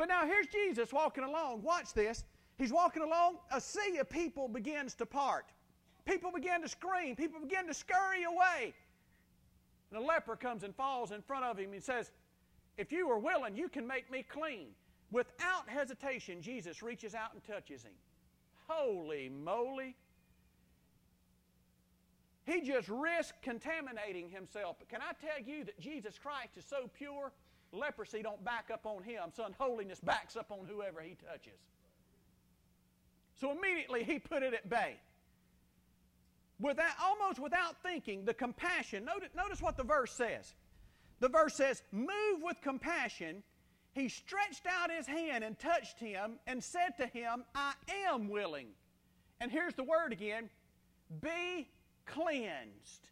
[0.02, 1.62] But now here's Jesus walking along.
[1.62, 2.24] Watch this.
[2.58, 5.46] He's walking along, a sea of people begins to part.
[6.06, 8.74] People begin to scream, people begin to scurry away.
[9.92, 12.10] And a leper comes and falls in front of him and says,
[12.80, 14.70] if you are willing, you can make me clean.
[15.12, 17.94] Without hesitation, Jesus reaches out and touches him.
[18.68, 19.96] Holy moly.
[22.48, 24.78] He just risked contaminating himself.
[24.80, 27.32] But can I tell you that Jesus Christ is so pure,
[27.72, 29.24] leprosy don't back up on him.
[29.36, 31.60] Son, holiness backs up on whoever he touches.
[33.40, 34.98] So immediately he put it at bay.
[36.60, 39.04] Without, almost without thinking, the compassion.
[39.04, 40.54] Notice, notice what the verse says.
[41.20, 43.42] The verse says, Move with compassion.
[43.94, 47.74] He stretched out his hand and touched him and said to him, I
[48.06, 48.68] am willing.
[49.42, 50.50] And here's the word again
[51.22, 51.68] be
[52.06, 53.10] cleansed.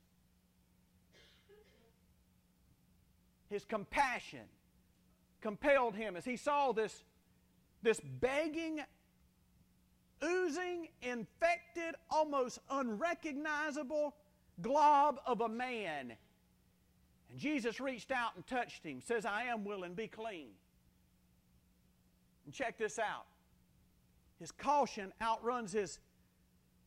[3.49, 4.45] His compassion
[5.41, 7.03] compelled him as he saw this,
[7.81, 8.81] this begging,
[10.23, 14.15] oozing, infected, almost unrecognizable
[14.61, 16.13] glob of a man
[17.29, 20.49] and Jesus reached out and touched him, says, I am willing, be clean.
[22.45, 23.25] And check this out.
[24.39, 25.99] His caution outruns his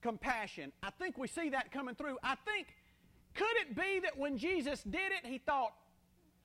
[0.01, 0.73] compassion.
[0.83, 2.19] I think we see that coming through.
[2.23, 2.69] I think,
[3.35, 5.75] could it be that when Jesus did it, he thought,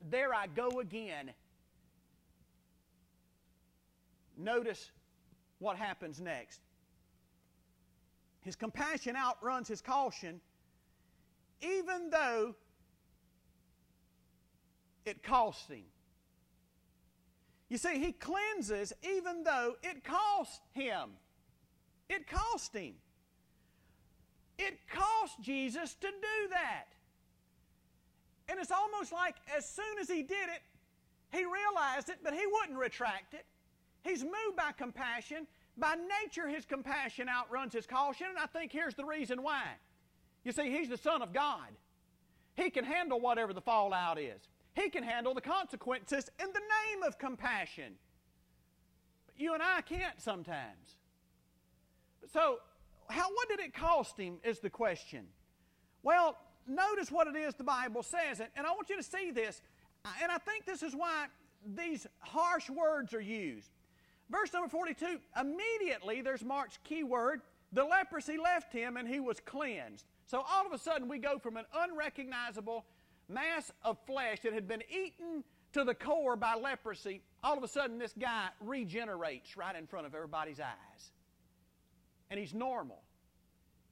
[0.10, 1.32] there I go again?
[4.38, 4.92] Notice
[5.60, 6.62] what happens next.
[8.42, 10.40] His compassion outruns his caution,
[11.62, 12.56] even though
[15.06, 15.84] it costs him.
[17.70, 21.10] You see, he cleanses even though it cost him.
[22.10, 22.94] It cost him.
[24.58, 26.86] It cost Jesus to do that.
[28.50, 30.62] And it's almost like as soon as he did it,
[31.32, 33.46] he realized it, but he wouldn't retract it.
[34.04, 35.48] He's moved by compassion.
[35.78, 39.64] By nature, his compassion outruns his caution, and I think here's the reason why.
[40.44, 41.68] You see, he's the Son of God.
[42.56, 44.42] He can handle whatever the fallout is.
[44.74, 47.94] He can handle the consequences in the name of compassion.
[49.28, 50.98] But you and I can't sometimes.
[52.32, 52.60] So,
[53.10, 55.26] how, what did it cost him is the question.
[56.04, 56.38] Well,
[56.68, 59.62] notice what it is the Bible says, and, and I want you to see this.
[60.22, 61.26] And I think this is why
[61.76, 63.70] these harsh words are used.
[64.30, 67.42] Verse number 42 immediately, there's Mark's key word,
[67.74, 70.06] the leprosy left him and he was cleansed.
[70.26, 72.86] So all of a sudden, we go from an unrecognizable
[73.30, 75.44] mass of flesh that had been eaten
[75.74, 80.06] to the core by leprosy, all of a sudden this guy regenerates right in front
[80.06, 81.12] of everybody's eyes.
[82.30, 83.02] And he's normal.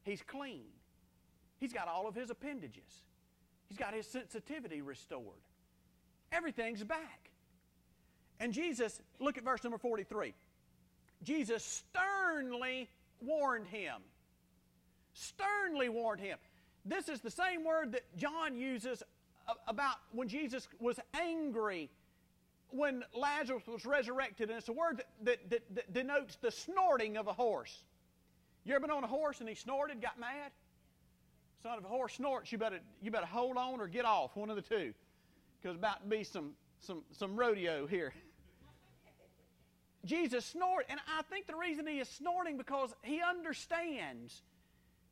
[0.04, 0.66] He's clean.
[1.66, 3.02] He's got all of his appendages.
[3.70, 5.42] He's got his sensitivity restored.
[6.32, 7.32] Everything's back.
[8.40, 10.36] And Jesus, look at verse number 43.
[11.24, 12.88] Jesus sternly
[13.20, 13.96] warned him.
[15.14, 16.38] Sternly warned him.
[16.86, 19.02] This is the same word that John uses
[19.68, 21.90] about when Jesus was angry
[22.70, 27.18] when Lazarus was resurrected, and it's a word that, that, that, that, denotes the snorting
[27.18, 27.86] of a horse.
[28.66, 30.52] You ever been on a horse and he snorted, got mad?
[31.66, 34.52] Son of a horse snorts, you better, you better hold on or get off, one
[34.52, 34.94] of the two.
[35.60, 38.14] Because about to be some, some, some rodeo here.
[40.06, 44.44] Jesus snorted, and I think the reason he is snorting because he understands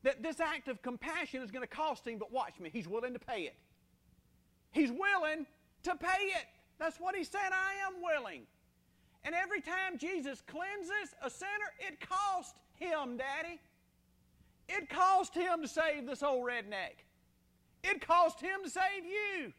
[0.03, 3.13] that this act of compassion is going to cost him, but watch me, he's willing
[3.13, 3.55] to pay it.
[4.73, 5.47] He's willing
[5.81, 6.45] to pay it.
[6.77, 8.43] That's what he said, I am willing.
[9.23, 11.49] And every time Jesus cleanses a sinner,
[11.79, 13.59] it cost him, Daddy.
[14.69, 17.03] It cost him to save this old redneck.
[17.83, 19.51] It cost him to save you.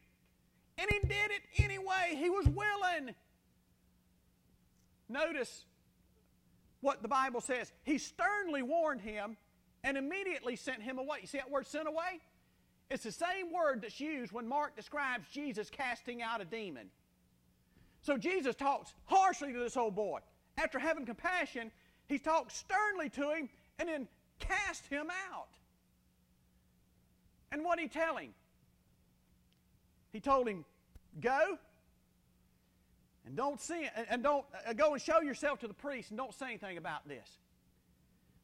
[0.77, 2.15] And he did it anyway.
[2.15, 3.15] He was willing.
[5.07, 5.65] Notice
[6.81, 7.71] what the Bible says.
[7.83, 9.37] He sternly warned him
[9.83, 11.19] and immediately sent him away.
[11.21, 12.19] You see that word sent away?
[12.89, 16.89] It's the same word that's used when Mark describes Jesus casting out a demon.
[18.01, 20.19] So Jesus talks harshly to this old boy.
[20.57, 21.71] After having compassion,
[22.07, 23.49] he talks sternly to him
[23.79, 24.07] and then
[24.39, 25.47] cast him out.
[27.51, 28.33] And what did he tell him?
[30.11, 30.65] He told him,
[31.21, 31.57] Go
[33.25, 36.33] and don't sin and don't uh, go and show yourself to the priest and don't
[36.33, 37.27] say anything about this.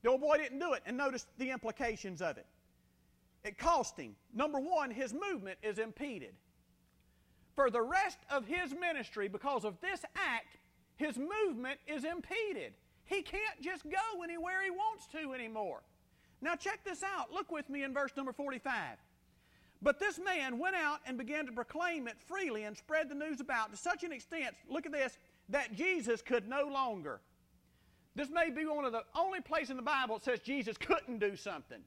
[0.02, 2.46] The old boy didn't do it, and notice the implications of it.
[3.44, 4.16] It cost him.
[4.34, 6.34] Number one, his movement is impeded.
[7.56, 10.58] For the rest of his ministry, because of this act,
[10.96, 12.74] his movement is impeded.
[13.06, 15.82] He can't just go anywhere he wants to anymore.
[16.42, 17.32] Now, check this out.
[17.32, 18.98] Look with me in verse number 45.
[19.82, 23.40] But this man went out and began to proclaim it freely and spread the news
[23.40, 25.18] about to such an extent, look at this,
[25.50, 27.20] that Jesus could no longer.
[28.16, 31.20] This may be one of the only places in the Bible that says Jesus couldn't
[31.20, 31.80] do something.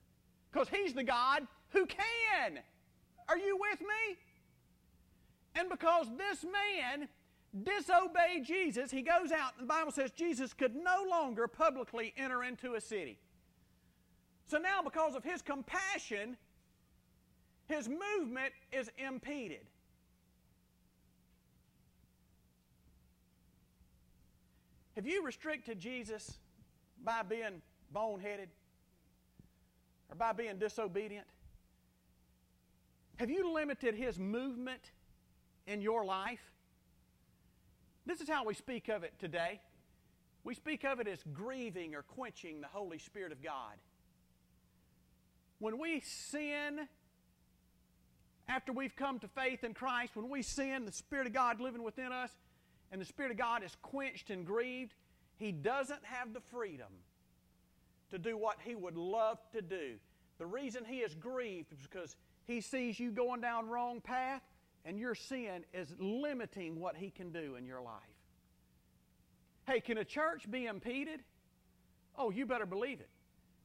[0.50, 2.58] Because he's the God who can.
[3.28, 4.16] Are you with me?
[5.54, 7.08] And because this man
[7.62, 12.42] disobeyed Jesus, he goes out, and the Bible says Jesus could no longer publicly enter
[12.42, 13.18] into a city.
[14.46, 16.36] So now, because of his compassion,
[17.66, 19.66] his movement is impeded.
[24.96, 26.38] Have you restricted Jesus
[27.02, 27.62] by being
[27.94, 28.48] boneheaded
[30.08, 31.26] or by being disobedient?
[33.16, 34.90] Have you limited his movement
[35.66, 36.53] in your life?
[38.06, 39.60] This is how we speak of it today.
[40.44, 43.76] We speak of it as grieving or quenching the Holy Spirit of God.
[45.58, 46.88] When we sin
[48.46, 51.82] after we've come to faith in Christ, when we sin, the Spirit of God living
[51.82, 52.30] within us,
[52.92, 54.94] and the Spirit of God is quenched and grieved,
[55.36, 56.92] He doesn't have the freedom
[58.10, 59.94] to do what He would love to do.
[60.38, 64.42] The reason He is grieved is because He sees you going down wrong path,
[64.84, 68.02] and your sin is limiting what He can do in your life.
[69.66, 71.20] Hey, can a church be impeded?
[72.16, 73.08] Oh, you better believe it.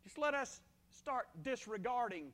[0.03, 0.61] Just let us
[0.91, 2.31] start disregarding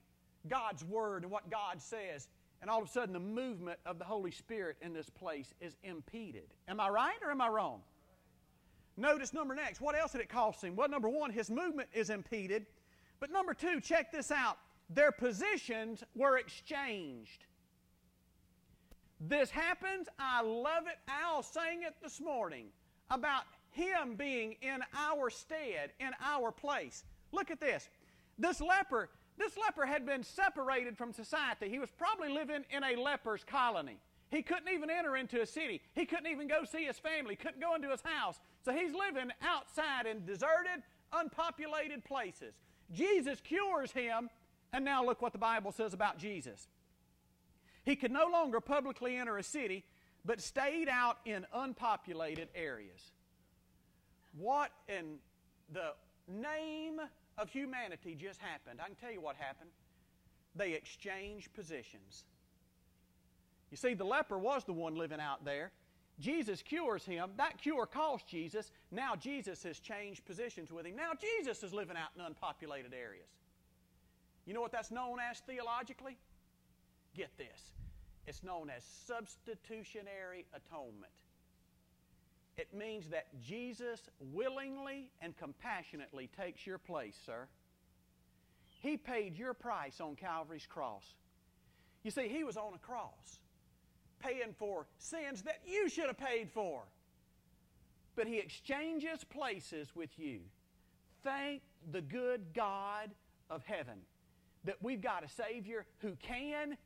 [0.47, 2.27] God's Word and what God says,
[2.61, 5.75] and all of a sudden the movement of the Holy Spirit in this place is
[5.83, 6.53] impeded.
[6.67, 7.81] Am I right or am I wrong?
[8.97, 9.81] Notice number next.
[9.81, 10.75] What else did it cost him?
[10.75, 12.65] Well, number one, his movement is impeded.
[13.19, 14.57] But number two, check this out.
[14.89, 17.45] Their positions were exchanged.
[19.20, 20.07] This happens.
[20.20, 20.97] I love it.
[21.07, 22.68] Al sang it this morning
[23.09, 27.03] about him being in our stead, in our place.
[27.32, 27.89] Look at this.
[28.38, 31.70] This leper, this leper had been separated from society.
[31.70, 33.97] He was probably living in a leper's colony.
[34.30, 35.82] He couldn't even enter into a city.
[35.93, 38.39] He couldn't even go see his family, couldn't go into his house.
[38.63, 42.55] So he's living outside in deserted, unpopulated places.
[42.91, 44.30] Jesus cures him,
[44.74, 46.68] and now look what the Bible says about Jesus.
[47.86, 49.86] He could no longer publicly enter a city,
[50.25, 53.11] but stayed out in unpopulated areas.
[54.38, 55.19] What in
[55.71, 55.93] the
[56.27, 56.99] name
[57.38, 58.79] of humanity just happened?
[58.81, 59.69] I can tell you what happened.
[60.55, 62.23] They exchanged positions.
[63.69, 65.71] You see, the leper was the one living out there.
[66.19, 67.29] Jesus cures him.
[67.38, 68.71] That cure cost Jesus.
[68.91, 70.95] Now Jesus has changed positions with him.
[70.95, 73.27] Now Jesus is living out in unpopulated areas.
[74.45, 76.17] You know what that's known as theologically?
[77.16, 77.72] Get this.
[78.28, 81.11] It's known as substitutionary atonement.
[82.57, 87.47] It means that Jesus willingly and compassionately takes your place, sir.
[88.82, 91.05] He paid your price on Calvary's cross.
[92.03, 93.39] You see, He was on a cross
[94.20, 96.84] paying for sins that you should have paid for.
[98.16, 100.39] But He exchanges places with you.
[101.24, 101.61] Thank
[101.91, 103.11] the good God
[103.49, 103.99] of heaven
[104.63, 106.78] that we've got a Savior who can,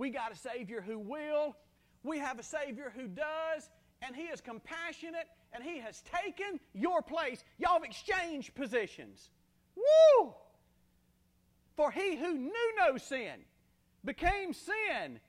[0.00, 1.54] we got a Savior who will,
[2.02, 3.68] we have a Savior who does,
[4.00, 7.44] and He is compassionate, and He has taken your place.
[7.58, 9.28] Y'all have exchanged positions.
[9.76, 10.32] Woo!
[11.76, 13.44] For He who knew no sin
[14.02, 15.20] became sin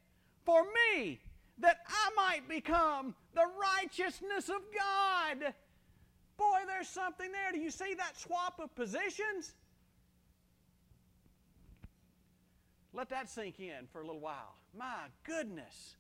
[0.46, 1.20] for me,
[1.58, 3.46] that I might become the
[3.78, 5.54] righteousness of God.
[6.38, 7.52] Boy, there's something there.
[7.52, 9.54] Do you see that swap of positions?
[12.94, 14.56] Let that sink in for a little while.
[14.78, 15.96] My goodness.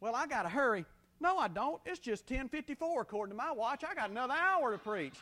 [0.00, 0.84] Well, I got to hurry.
[1.20, 1.80] No, I don't.
[1.86, 3.84] It's just 10:54 according to my watch.
[3.84, 5.14] I got another hour to preach.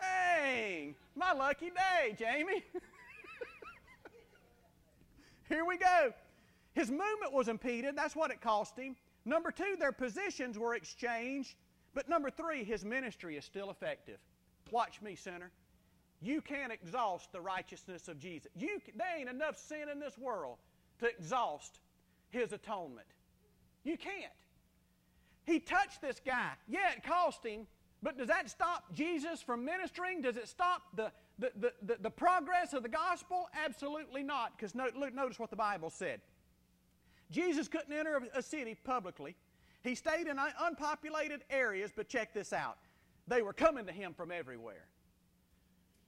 [0.00, 2.64] Dang, my lucky day, Jamie.
[5.48, 6.12] Here we go.
[6.72, 7.94] His movement was impeded.
[7.96, 8.96] That's what it cost him.
[9.24, 11.54] Number two, their positions were exchanged.
[11.94, 14.18] But number three, his ministry is still effective.
[14.70, 15.50] Watch me, sinner.
[16.22, 18.50] You can't exhaust the righteousness of Jesus.
[18.56, 20.56] You, there ain't enough sin in this world
[21.02, 21.80] to exhaust
[22.30, 23.06] his atonement.
[23.84, 24.32] You can't.
[25.44, 26.52] He touched this guy.
[26.68, 27.66] Yeah, it cost him,
[28.02, 30.22] but does that stop Jesus from ministering?
[30.22, 33.48] Does it stop the, the, the, the, the progress of the gospel?
[33.64, 36.20] Absolutely not, because no, notice what the Bible said.
[37.30, 39.34] Jesus couldn't enter a city publicly.
[39.82, 42.78] He stayed in unpopulated areas, but check this out.
[43.26, 44.86] They were coming to him from everywhere.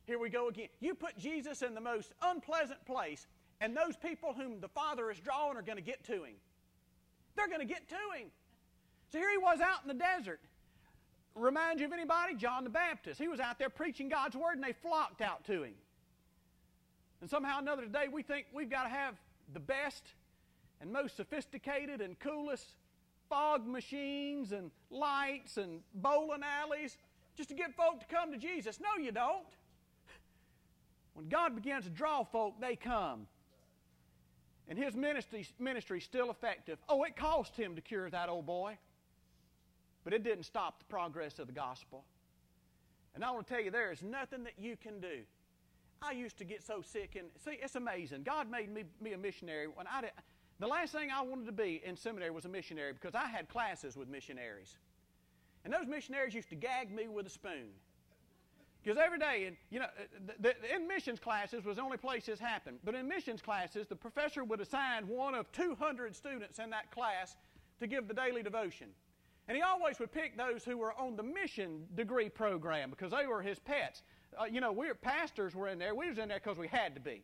[0.07, 0.68] Here we go again.
[0.80, 3.26] You put Jesus in the most unpleasant place,
[3.61, 6.34] and those people whom the Father is drawing are going to get to him.
[7.36, 8.28] They're going to get to him.
[9.12, 10.40] So here he was out in the desert.
[11.34, 12.34] Remind you of anybody?
[12.34, 13.20] John the Baptist.
[13.20, 15.74] He was out there preaching God's Word, and they flocked out to him.
[17.20, 19.14] And somehow or another today, we think we've got to have
[19.52, 20.05] the best
[20.80, 22.66] and most sophisticated and coolest
[23.28, 26.96] fog machines and lights and bowling alleys
[27.36, 28.78] just to get folk to come to Jesus.
[28.80, 29.46] No, you don't.
[31.14, 33.26] When God begins to draw folk, they come.
[34.69, 36.79] And his ministry ministry still effective.
[36.89, 38.79] Oh, it cost him to cure that old boy.
[40.05, 42.05] But it didn't stop the progress of the gospel.
[43.15, 45.21] And I want to tell you, there is nothing that you can do.
[46.03, 48.25] I used to get so sick, and see, it's amazing.
[48.25, 50.11] God made me, me a missionary when I did,
[50.59, 53.49] the last thing I wanted to be in seminary was a missionary because I had
[53.49, 54.77] classes with missionaries.
[55.65, 57.71] And those missionaries used to gag me with a spoon.
[58.85, 59.87] Because every day, and you know,
[60.26, 62.78] the, the, in missions classes was the only place this happened.
[62.85, 67.37] But in missions classes, the professor would assign one of 200 students in that class
[67.80, 68.89] to give the daily devotion.
[69.49, 73.26] And he always would pick those who were on the mission degree program because they
[73.26, 74.03] were his pets.
[74.39, 75.95] Uh, you know, we pastors were in there.
[75.95, 77.22] We was in there because we had to be.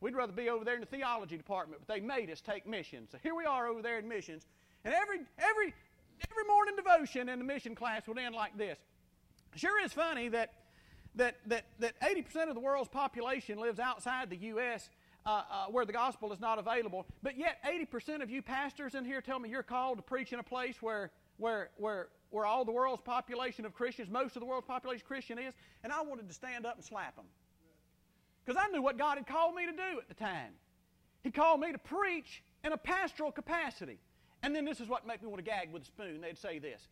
[0.00, 3.10] We'd rather be over there in the theology department, but they made us take missions.
[3.12, 4.46] So here we are over there in missions.
[4.84, 5.74] And every, every,
[6.30, 8.78] every morning devotion in the mission class would end like this.
[9.54, 10.54] Sure is funny that
[11.16, 14.88] that, that, that 80% of the world's population lives outside the U.S.
[15.24, 19.04] Uh, uh, where the gospel is not available, but yet 80% of you pastors in
[19.04, 22.64] here tell me you're called to preach in a place where, where, where, where all
[22.64, 25.54] the world's population of Christians, most of the world's population Christian is,
[25.84, 27.26] and I wanted to stand up and slap them.
[28.44, 30.52] Because I knew what God had called me to do at the time.
[31.22, 33.98] He called me to preach in a pastoral capacity.
[34.42, 36.20] And then this is what made me want to gag with a spoon.
[36.20, 36.88] They'd say this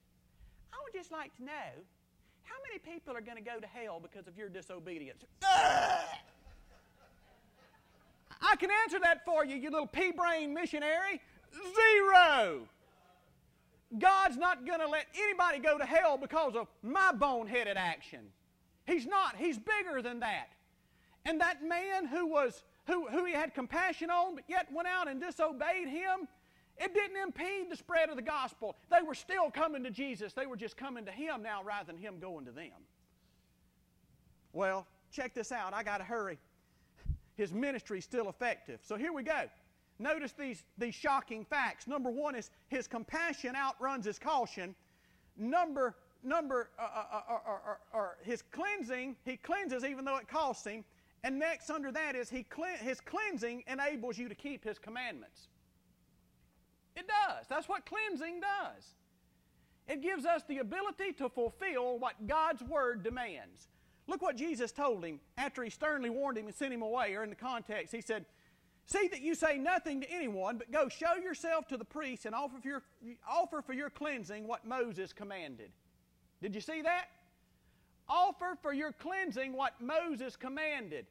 [0.72, 1.82] I would just like to know
[2.50, 5.24] how many people are going to go to hell because of your disobedience?
[8.42, 11.20] I can answer that for you, you little pea brain missionary.
[11.52, 12.62] Zero.
[13.98, 18.20] God's not going to let anybody go to hell because of my boneheaded action.
[18.86, 19.36] He's not.
[19.36, 20.48] He's bigger than that.
[21.24, 25.08] And that man who was who, who he had compassion on, but yet went out
[25.08, 26.26] and disobeyed him,
[26.80, 28.74] it didn't impede the spread of the gospel.
[28.90, 30.32] They were still coming to Jesus.
[30.32, 32.72] They were just coming to Him now rather than Him going to them.
[34.54, 35.74] Well, check this out.
[35.74, 36.38] I got to hurry.
[37.36, 38.80] His ministry is still effective.
[38.82, 39.42] So here we go.
[39.98, 41.86] Notice these, these shocking facts.
[41.86, 44.74] Number one is his compassion outruns his caution.
[45.36, 50.84] Number, number uh, uh, uh, uh his cleansing, he cleanses even though it costs him.
[51.22, 52.46] And next under that is he
[52.80, 55.48] his cleansing enables you to keep his commandments.
[56.96, 57.46] It does.
[57.48, 58.94] That's what cleansing does.
[59.88, 63.68] It gives us the ability to fulfill what God's Word demands.
[64.06, 67.22] Look what Jesus told him after he sternly warned him and sent him away, or
[67.22, 68.24] in the context, he said,
[68.86, 72.34] See that you say nothing to anyone, but go show yourself to the priest and
[72.34, 72.82] offer for your,
[73.28, 75.70] offer for your cleansing what Moses commanded.
[76.42, 77.06] Did you see that?
[78.08, 81.06] Offer for your cleansing what Moses commanded.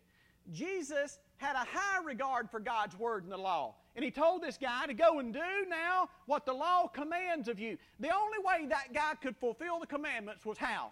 [0.51, 3.75] Jesus had a high regard for God's word and the law.
[3.95, 7.59] And he told this guy to go and do now what the law commands of
[7.59, 7.77] you.
[7.99, 10.91] The only way that guy could fulfill the commandments was how?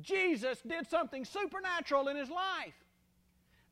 [0.00, 2.74] Jesus did something supernatural in his life.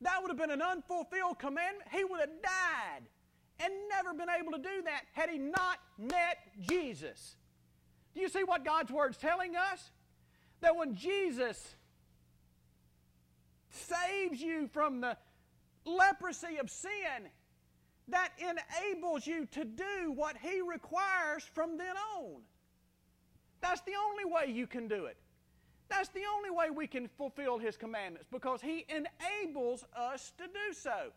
[0.01, 1.87] That would have been an unfulfilled commandment.
[1.91, 3.03] He would have died
[3.59, 7.35] and never been able to do that had he not met Jesus.
[8.13, 9.91] Do you see what God's Word's telling us?
[10.61, 11.75] That when Jesus
[13.69, 15.17] saves you from the
[15.85, 17.29] leprosy of sin,
[18.07, 22.41] that enables you to do what He requires from then on.
[23.61, 25.17] That's the only way you can do it.
[25.89, 30.73] That's the only way we can fulfill His commandments because He enables us to do
[30.73, 31.11] so.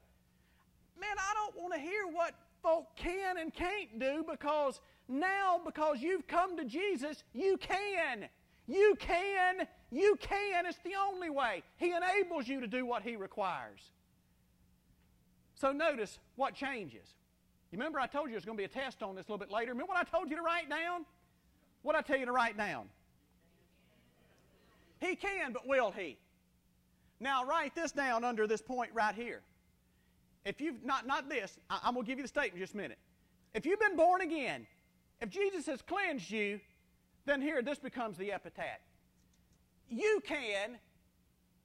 [1.00, 6.00] Man, I don't want to hear what folk can and can't do because now, because
[6.00, 8.26] you've come to Jesus, you can.
[8.66, 9.66] You can.
[9.90, 10.66] You can.
[10.66, 11.62] It's the only way.
[11.76, 13.80] He enables you to do what He requires.
[15.54, 17.14] So notice what changes.
[17.70, 19.44] You remember I told you there's going to be a test on this a little
[19.44, 19.72] bit later.
[19.72, 21.04] Remember what I told you to write down?
[21.82, 22.86] What I tell you to write down?
[25.00, 26.16] He can, but will He?
[27.20, 29.40] Now write this down under this point right here.
[30.44, 32.74] If you've not not this, I, I'm going to give you the statement in just
[32.74, 32.98] a minute.
[33.54, 34.66] If you've been born again,
[35.20, 36.60] if Jesus has cleansed you,
[37.24, 38.80] then here this becomes the epitaph.
[39.88, 40.78] You can,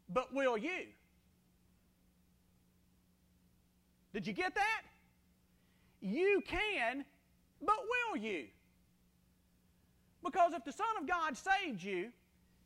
[0.09, 0.87] but will you?
[4.13, 4.81] Did you get that?
[6.01, 7.05] You can,
[7.61, 8.45] but will you?
[10.23, 12.09] Because if the Son of God saved you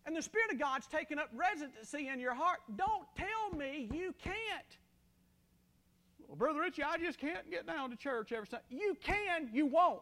[0.06, 4.14] and the Spirit of God's taken up residency in your heart, don't tell me you
[4.24, 4.78] can't.
[6.28, 8.66] Well, Brother Richie, I just can't get down to church every Sunday.
[8.70, 10.02] You can, you won't.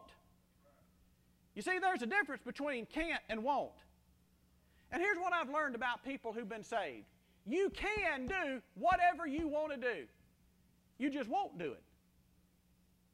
[1.54, 3.72] You see, there's a difference between can't and won't.
[4.90, 7.06] And here's what I've learned about people who've been saved
[7.44, 10.04] you can do whatever you want to do,
[11.02, 11.82] you just won't do it.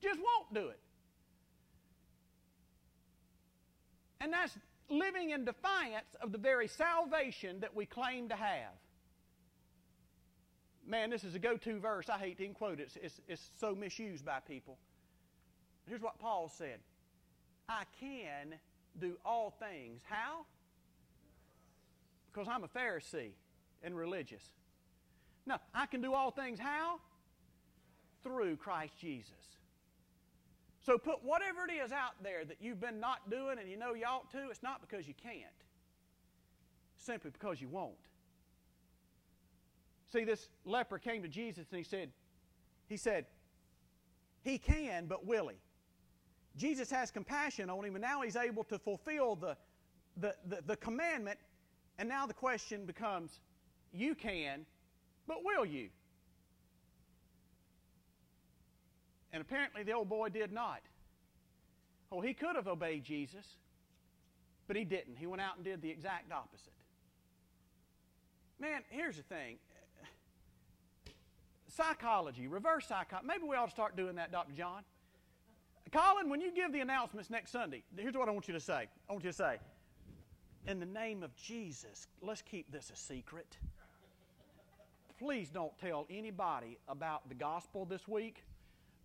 [0.02, 0.78] Just won't do it.
[4.20, 4.58] And that's
[4.90, 8.74] living in defiance of the very salvation that we claim to have.
[10.86, 12.10] Man, this is a go to verse.
[12.10, 14.76] I hate to even quote it, it's, it's, it's so misused by people.
[15.86, 16.80] Here's what Paul said
[17.70, 18.54] I can
[19.00, 20.02] do all things.
[20.04, 20.44] How?
[22.30, 23.30] Because I'm a Pharisee
[23.82, 24.42] and religious.
[25.46, 27.00] No, I can do all things how?
[28.28, 29.32] Through Christ Jesus.
[30.84, 33.94] So put whatever it is out there that you've been not doing and you know
[33.94, 35.44] you ought to, it's not because you can't.
[36.98, 37.94] Simply because you won't.
[40.12, 42.10] See, this leper came to Jesus and he said,
[42.86, 43.24] he said,
[44.42, 45.56] he can, but will he?
[46.56, 49.56] Jesus has compassion on him, and now he's able to fulfill the,
[50.18, 51.38] the, the, the commandment.
[51.98, 53.40] And now the question becomes
[53.92, 54.66] you can,
[55.26, 55.88] but will you?
[59.32, 60.80] And apparently the old boy did not.
[62.10, 63.56] Well, he could have obeyed Jesus,
[64.66, 65.16] but he didn't.
[65.16, 66.72] He went out and did the exact opposite.
[68.60, 69.58] Man, here's the thing
[71.68, 73.26] psychology, reverse psychology.
[73.26, 74.52] Maybe we ought to start doing that, Dr.
[74.52, 74.82] John.
[75.92, 78.88] Colin, when you give the announcements next Sunday, here's what I want you to say.
[79.08, 79.58] I want you to say,
[80.66, 83.56] in the name of Jesus, let's keep this a secret.
[85.18, 88.42] Please don't tell anybody about the gospel this week.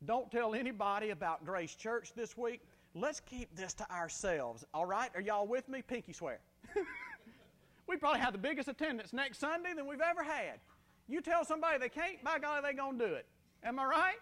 [0.05, 2.61] Don't tell anybody about Grace Church this week.
[2.93, 4.65] Let's keep this to ourselves.
[4.73, 5.09] All right?
[5.15, 5.81] Are y'all with me?
[5.81, 6.39] Pinky swear.
[7.87, 10.59] we probably have the biggest attendance next Sunday than we've ever had.
[11.07, 13.25] You tell somebody they can't, by golly, they're going to do it.
[13.63, 14.15] Am I right?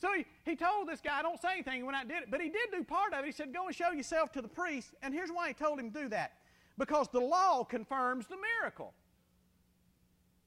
[0.00, 1.86] So he, he told this guy, don't say anything.
[1.86, 2.30] when I did it.
[2.30, 3.26] But he did do part of it.
[3.26, 4.94] He said, Go and show yourself to the priest.
[5.02, 6.32] And here's why he told him to do that
[6.78, 8.94] because the law confirms the miracle.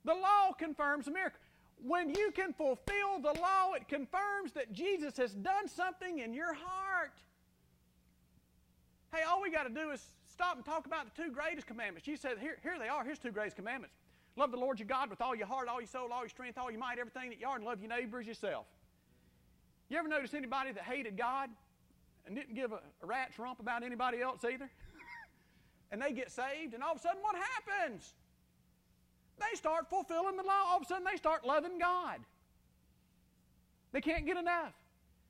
[0.03, 1.39] The law confirms the miracle.
[1.83, 6.53] When you can fulfill the law, it confirms that Jesus has done something in your
[6.53, 7.13] heart.
[9.13, 12.05] Hey, all we got to do is stop and talk about the two greatest commandments.
[12.05, 13.03] Jesus said, here, here they are.
[13.03, 13.95] Here's two greatest commandments.
[14.35, 16.57] Love the Lord your God with all your heart, all your soul, all your strength,
[16.57, 18.65] all your might, everything that you are, and love your neighbor as yourself.
[19.87, 21.49] You ever notice anybody that hated God
[22.25, 24.69] and didn't give a, a rat's rump about anybody else either?
[25.91, 28.13] and they get saved, and all of a sudden, what happens?
[29.39, 30.63] They start fulfilling the law.
[30.67, 32.19] All of a sudden, they start loving God.
[33.91, 34.73] They can't get enough.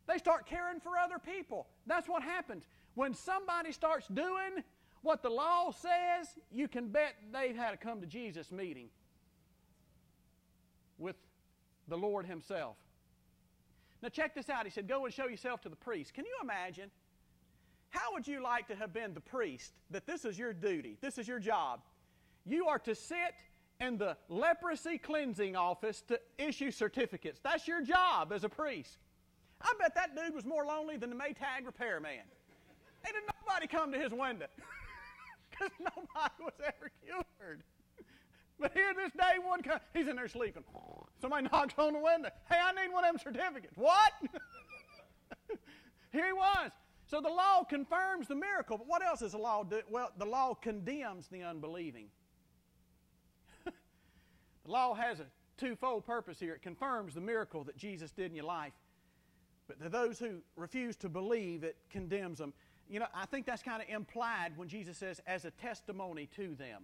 [0.07, 1.67] They start caring for other people.
[1.87, 2.65] That's what happens.
[2.93, 4.63] When somebody starts doing
[5.01, 8.89] what the law says, you can bet they've had a come to Jesus meeting
[10.97, 11.15] with
[11.87, 12.77] the Lord Himself.
[14.01, 14.65] Now, check this out.
[14.65, 16.13] He said, Go and show yourself to the priest.
[16.13, 16.91] Can you imagine?
[17.89, 21.17] How would you like to have been the priest that this is your duty, this
[21.17, 21.81] is your job?
[22.45, 23.35] You are to sit
[23.79, 27.39] and the leprosy cleansing office to issue certificates.
[27.43, 28.97] That's your job as a priest.
[29.61, 32.11] I bet that dude was more lonely than the Maytag repairman.
[33.05, 33.15] Ain't
[33.45, 34.47] nobody come to his window
[35.49, 37.63] because nobody was ever cured.
[38.59, 40.63] But here this day one comes, he's in there sleeping.
[41.19, 42.29] Somebody knocks on the window.
[42.49, 43.75] Hey, I need one of them certificates.
[43.75, 44.13] What?
[46.11, 46.71] here he was.
[47.07, 48.77] So the law confirms the miracle.
[48.77, 49.81] But what else does the law do?
[49.89, 52.07] Well, the law condemns the unbelieving.
[54.65, 55.25] The law has a
[55.57, 56.53] twofold purpose here.
[56.53, 58.73] It confirms the miracle that Jesus did in your life.
[59.67, 62.53] But to those who refuse to believe, it condemns them.
[62.89, 66.55] You know, I think that's kind of implied when Jesus says, as a testimony to
[66.55, 66.83] them.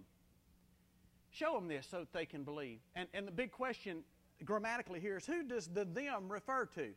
[1.30, 2.80] Show them this so that they can believe.
[2.94, 4.02] And, and the big question
[4.44, 6.88] grammatically here is who does the them refer to?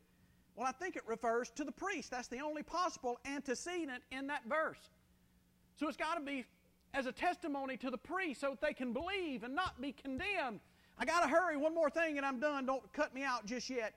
[0.55, 2.11] Well, I think it refers to the priest.
[2.11, 4.89] That's the only possible antecedent in that verse.
[5.77, 6.45] So it's got to be
[6.93, 10.61] as a testimony to the priest so that they can believe and not be condemned.
[10.97, 11.57] I got to hurry.
[11.57, 12.65] One more thing and I'm done.
[12.65, 13.93] Don't cut me out just yet.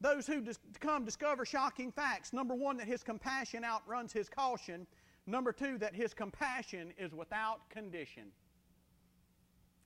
[0.00, 2.32] Those who dis- come discover shocking facts.
[2.32, 4.86] Number one, that his compassion outruns his caution.
[5.26, 8.24] Number two, that his compassion is without condition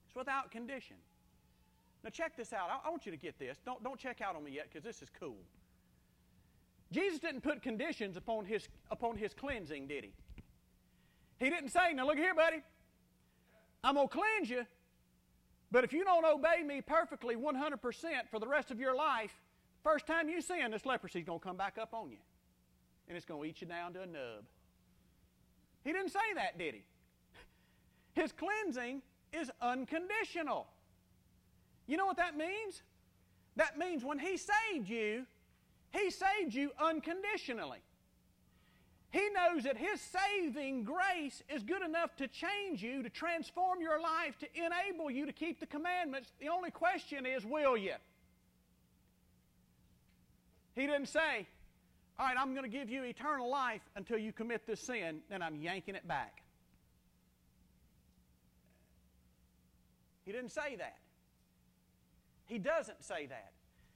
[0.06, 0.96] It's without condition.
[2.02, 2.68] Now, check this out.
[2.70, 3.58] I, I want you to get this.
[3.64, 5.36] Don't, don't check out on me yet because this is cool.
[6.92, 10.12] Jesus didn't put conditions upon his, upon his cleansing, did he?
[11.38, 12.62] He didn't say, Now, look here, buddy.
[13.84, 14.66] I'm going to cleanse you,
[15.70, 17.80] but if you don't obey me perfectly 100%
[18.30, 19.34] for the rest of your life,
[19.82, 22.18] first time you sin, this leprosy is going to come back up on you.
[23.08, 24.44] And it's going to eat you down to a nub.
[25.84, 26.82] He didn't say that, did he?
[28.20, 29.02] His cleansing
[29.32, 30.66] is unconditional.
[31.86, 32.82] You know what that means?
[33.56, 35.26] That means when He saved you,
[35.92, 37.78] He saved you unconditionally.
[39.10, 44.00] He knows that His saving grace is good enough to change you, to transform your
[44.00, 46.32] life, to enable you to keep the commandments.
[46.40, 47.94] The only question is, will you?
[50.74, 51.46] He didn't say,
[52.18, 55.42] All right, I'm going to give you eternal life until you commit this sin, then
[55.42, 56.42] I'm yanking it back.
[60.24, 60.98] He didn't say that.
[62.46, 63.52] He doesn't say that.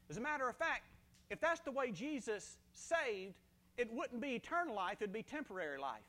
[0.08, 0.84] As a matter of fact,
[1.28, 3.34] if that's the way Jesus saved,
[3.76, 6.00] it wouldn't be eternal life, it'd be temporary life.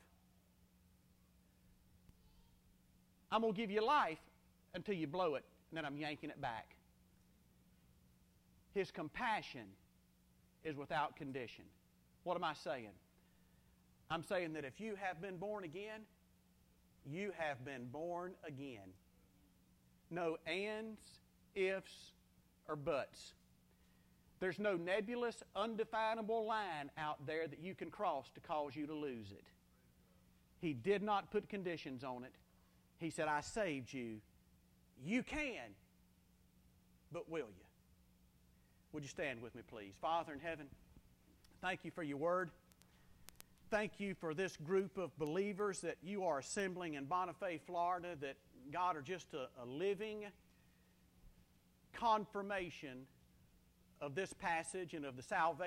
[3.30, 4.20] I'm going to give you life
[4.74, 6.76] until you blow it, and then I'm yanking it back.
[8.74, 9.66] His compassion
[10.64, 11.64] is without condition.
[12.24, 12.92] What am I saying?
[14.10, 16.02] I'm saying that if you have been born again,
[17.10, 18.92] you have been born again
[20.12, 21.00] no ands,
[21.54, 22.12] ifs,
[22.68, 23.32] or buts.
[24.42, 28.92] There's no nebulous, undefinable line out there that you can cross to cause you to
[28.92, 29.44] lose it.
[30.60, 32.32] He did not put conditions on it.
[32.98, 34.16] He said, I saved you.
[35.00, 35.76] You can,
[37.12, 37.64] but will you?
[38.92, 39.92] Would you stand with me, please?
[40.00, 40.66] Father in heaven,
[41.60, 42.50] thank you for your word.
[43.70, 48.34] Thank you for this group of believers that you are assembling in Bonifay, Florida, that
[48.72, 50.24] God are just a, a living
[51.92, 53.06] confirmation
[54.02, 55.58] of this passage and of the salvation.